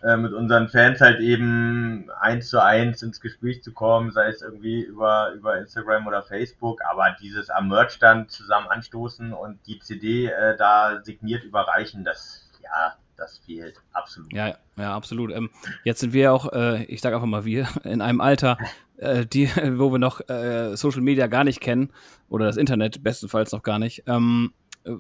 äh, 0.03 0.17
mit 0.17 0.33
unseren 0.33 0.69
Fans 0.69 1.01
halt 1.01 1.21
eben 1.21 2.11
eins 2.21 2.49
zu 2.49 2.63
eins 2.63 3.03
ins 3.03 3.21
Gespräch 3.21 3.63
zu 3.63 3.73
kommen, 3.73 4.13
sei 4.13 4.29
es 4.29 4.41
irgendwie 4.41 4.81
über, 4.83 5.33
über 5.33 5.59
Instagram 5.59 6.07
oder 6.07 6.23
Facebook, 6.23 6.81
aber 6.91 7.15
dieses 7.21 7.51
am 7.51 7.69
Merchstand 7.69 8.31
zusammen 8.31 8.69
anstoßen 8.69 9.33
und 9.33 9.59
die 9.67 9.79
CD 9.79 10.27
äh, 10.27 10.57
da 10.57 11.03
signiert 11.03 11.45
überreichen, 11.45 12.05
das, 12.05 12.51
ja, 12.63 12.95
das 13.17 13.39
fehlt 13.45 13.77
absolut. 13.93 14.33
Ja, 14.33 14.57
ja, 14.77 14.97
absolut. 14.97 15.31
Ähm, 15.33 15.51
jetzt 15.85 16.01
sind 16.01 16.15
wir 16.15 16.33
auch, 16.33 16.51
äh, 16.53 16.85
ich 16.85 17.03
sage 17.03 17.17
einfach 17.17 17.29
mal 17.29 17.45
wir, 17.45 17.69
in 17.85 18.01
einem 18.01 18.23
Alter, 18.23 18.57
äh, 18.97 19.27
die, 19.27 19.49
wo 19.79 19.93
wir 19.93 19.99
noch 19.99 20.27
äh, 20.29 20.77
Social 20.77 21.03
Media 21.03 21.27
gar 21.27 21.45
nicht 21.45 21.61
kennen 21.61 21.93
oder 22.29 22.47
das 22.47 22.57
Internet 22.57 23.03
bestenfalls 23.03 23.53
noch 23.53 23.63
gar 23.63 23.79
nicht. 23.79 24.05
Ähm, 24.07 24.55
äh, 24.85 24.93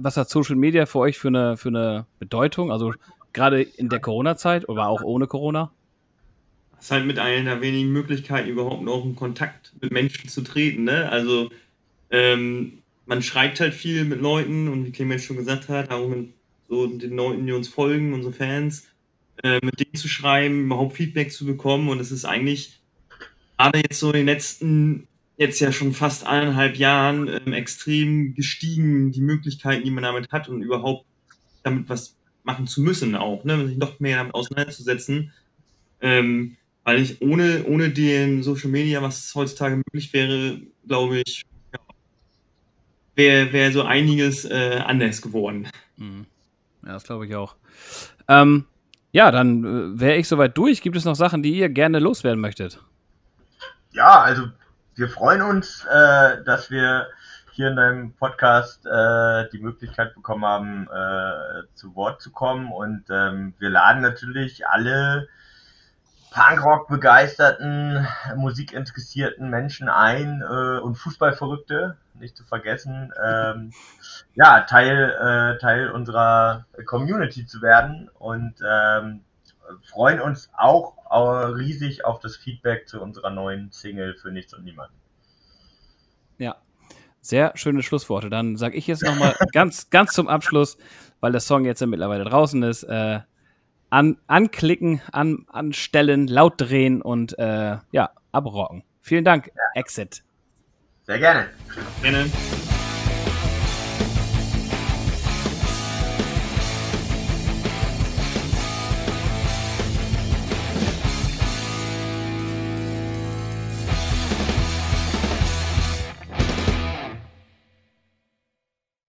was 0.00 0.16
hat 0.16 0.28
Social 0.28 0.56
Media 0.56 0.86
für 0.86 0.98
euch 0.98 1.18
für 1.18 1.28
eine, 1.28 1.56
für 1.56 1.68
eine 1.68 2.06
Bedeutung? 2.18 2.72
Also 2.72 2.92
gerade 3.32 3.62
in 3.62 3.88
der 3.88 4.00
Corona-Zeit 4.00 4.68
oder 4.68 4.88
auch 4.88 5.02
ohne 5.02 5.26
Corona? 5.26 5.72
Das 6.76 6.86
ist 6.86 6.90
halt 6.92 7.06
mit 7.06 7.18
einer 7.18 7.44
der 7.44 7.60
wenigen 7.60 7.92
Möglichkeiten, 7.92 8.48
überhaupt 8.48 8.82
noch 8.82 9.04
in 9.04 9.16
Kontakt 9.16 9.72
mit 9.80 9.92
Menschen 9.92 10.28
zu 10.28 10.42
treten. 10.42 10.84
Ne? 10.84 11.08
Also 11.10 11.50
ähm, 12.10 12.78
man 13.06 13.22
schreibt 13.22 13.58
halt 13.60 13.74
viel 13.74 14.04
mit 14.04 14.20
Leuten 14.20 14.68
und 14.68 14.84
wie 14.84 14.92
Clemens 14.92 15.24
schon 15.24 15.36
gesagt 15.36 15.68
hat, 15.68 15.90
auch 15.90 16.08
mit 16.08 16.28
so 16.68 16.86
den 16.86 17.16
Leuten, 17.16 17.46
die 17.46 17.52
uns 17.52 17.68
folgen, 17.68 18.12
unsere 18.12 18.32
Fans, 18.32 18.86
äh, 19.42 19.58
mit 19.64 19.80
denen 19.80 19.94
zu 19.94 20.08
schreiben, 20.08 20.66
überhaupt 20.66 20.96
Feedback 20.96 21.32
zu 21.32 21.46
bekommen. 21.46 21.88
Und 21.88 22.00
es 22.00 22.12
ist 22.12 22.24
eigentlich 22.24 22.78
gerade 23.56 23.78
jetzt 23.78 23.98
so 23.98 24.08
in 24.08 24.18
den 24.18 24.26
letzten, 24.26 25.08
jetzt 25.36 25.60
ja 25.60 25.72
schon 25.72 25.94
fast 25.94 26.26
eineinhalb 26.26 26.76
Jahren 26.76 27.28
ähm, 27.28 27.52
extrem 27.52 28.34
gestiegen, 28.34 29.10
die 29.10 29.20
Möglichkeiten, 29.20 29.84
die 29.84 29.90
man 29.90 30.04
damit 30.04 30.30
hat 30.30 30.48
und 30.48 30.62
überhaupt 30.62 31.06
damit 31.62 31.88
was 31.88 32.17
machen 32.48 32.66
zu 32.66 32.80
müssen 32.80 33.14
auch, 33.14 33.44
ne? 33.44 33.68
sich 33.68 33.76
noch 33.76 34.00
mehr 34.00 34.16
damit 34.16 34.34
auseinanderzusetzen. 34.34 35.32
Ähm, 36.00 36.56
weil 36.82 37.00
ich 37.00 37.20
ohne, 37.20 37.64
ohne 37.66 37.90
den 37.90 38.42
Social 38.42 38.70
Media, 38.70 39.02
was 39.02 39.34
heutzutage 39.34 39.76
möglich 39.76 40.10
wäre, 40.14 40.58
glaube 40.86 41.18
ich, 41.18 41.44
ja, 41.72 41.80
wäre 43.14 43.52
wär 43.52 43.70
so 43.70 43.82
einiges 43.82 44.46
äh, 44.46 44.80
anders 44.84 45.20
geworden. 45.20 45.68
Mhm. 45.98 46.24
Ja, 46.86 46.94
das 46.94 47.04
glaube 47.04 47.26
ich 47.26 47.34
auch. 47.36 47.56
Ähm, 48.26 48.64
ja, 49.12 49.30
dann 49.30 49.64
äh, 49.64 50.00
wäre 50.00 50.16
ich 50.16 50.26
soweit 50.26 50.56
durch. 50.56 50.80
Gibt 50.80 50.96
es 50.96 51.04
noch 51.04 51.16
Sachen, 51.16 51.42
die 51.42 51.52
ihr 51.52 51.68
gerne 51.68 51.98
loswerden 51.98 52.40
möchtet? 52.40 52.82
Ja, 53.92 54.22
also 54.22 54.44
wir 54.94 55.08
freuen 55.10 55.42
uns, 55.42 55.84
äh, 55.84 56.42
dass 56.44 56.70
wir 56.70 57.08
hier 57.58 57.70
in 57.70 57.76
deinem 57.76 58.12
Podcast 58.12 58.86
äh, 58.86 59.48
die 59.50 59.58
Möglichkeit 59.58 60.14
bekommen 60.14 60.44
haben, 60.44 60.86
äh, 60.86 61.66
zu 61.74 61.96
Wort 61.96 62.22
zu 62.22 62.30
kommen. 62.30 62.70
Und 62.70 63.06
ähm, 63.10 63.52
wir 63.58 63.68
laden 63.68 64.00
natürlich 64.00 64.68
alle 64.68 65.26
Punkrock 66.30 66.86
begeisterten, 66.86 68.06
musikinteressierten 68.36 69.50
Menschen 69.50 69.88
ein 69.88 70.40
äh, 70.40 70.78
und 70.78 70.94
Fußballverrückte, 70.94 71.96
nicht 72.14 72.36
zu 72.36 72.44
vergessen, 72.44 73.12
ähm, 73.20 73.72
ja, 74.36 74.60
Teil, 74.60 75.10
äh, 75.10 75.58
Teil 75.58 75.90
unserer 75.90 76.64
Community 76.86 77.44
zu 77.44 77.60
werden 77.60 78.08
und 78.20 78.54
ähm, 78.64 79.24
freuen 79.82 80.20
uns 80.20 80.48
auch 80.56 80.96
riesig 81.10 82.04
auf 82.04 82.20
das 82.20 82.36
Feedback 82.36 82.86
zu 82.86 83.00
unserer 83.00 83.30
neuen 83.30 83.72
Single 83.72 84.14
für 84.14 84.30
Nichts 84.30 84.54
und 84.54 84.62
Niemanden. 84.62 84.94
Ja, 86.36 86.56
sehr 87.20 87.52
schöne 87.56 87.82
Schlussworte. 87.82 88.30
Dann 88.30 88.56
sage 88.56 88.76
ich 88.76 88.86
jetzt 88.86 89.02
nochmal 89.02 89.34
ganz, 89.52 89.90
ganz 89.90 90.12
zum 90.12 90.28
Abschluss, 90.28 90.78
weil 91.20 91.32
der 91.32 91.40
Song 91.40 91.64
jetzt 91.64 91.80
ja 91.80 91.86
mittlerweile 91.86 92.24
draußen 92.24 92.62
ist. 92.62 92.84
Äh, 92.84 93.20
an, 93.90 94.18
anklicken, 94.26 95.00
an, 95.12 95.46
anstellen, 95.48 96.26
laut 96.26 96.54
drehen 96.60 97.02
und 97.02 97.38
äh, 97.38 97.78
ja, 97.92 98.10
abrocken. 98.32 98.84
Vielen 99.00 99.24
Dank, 99.24 99.50
Exit. 99.74 100.22
Sehr 101.06 101.18
gerne. 101.18 101.48
Gerne. 102.02 102.30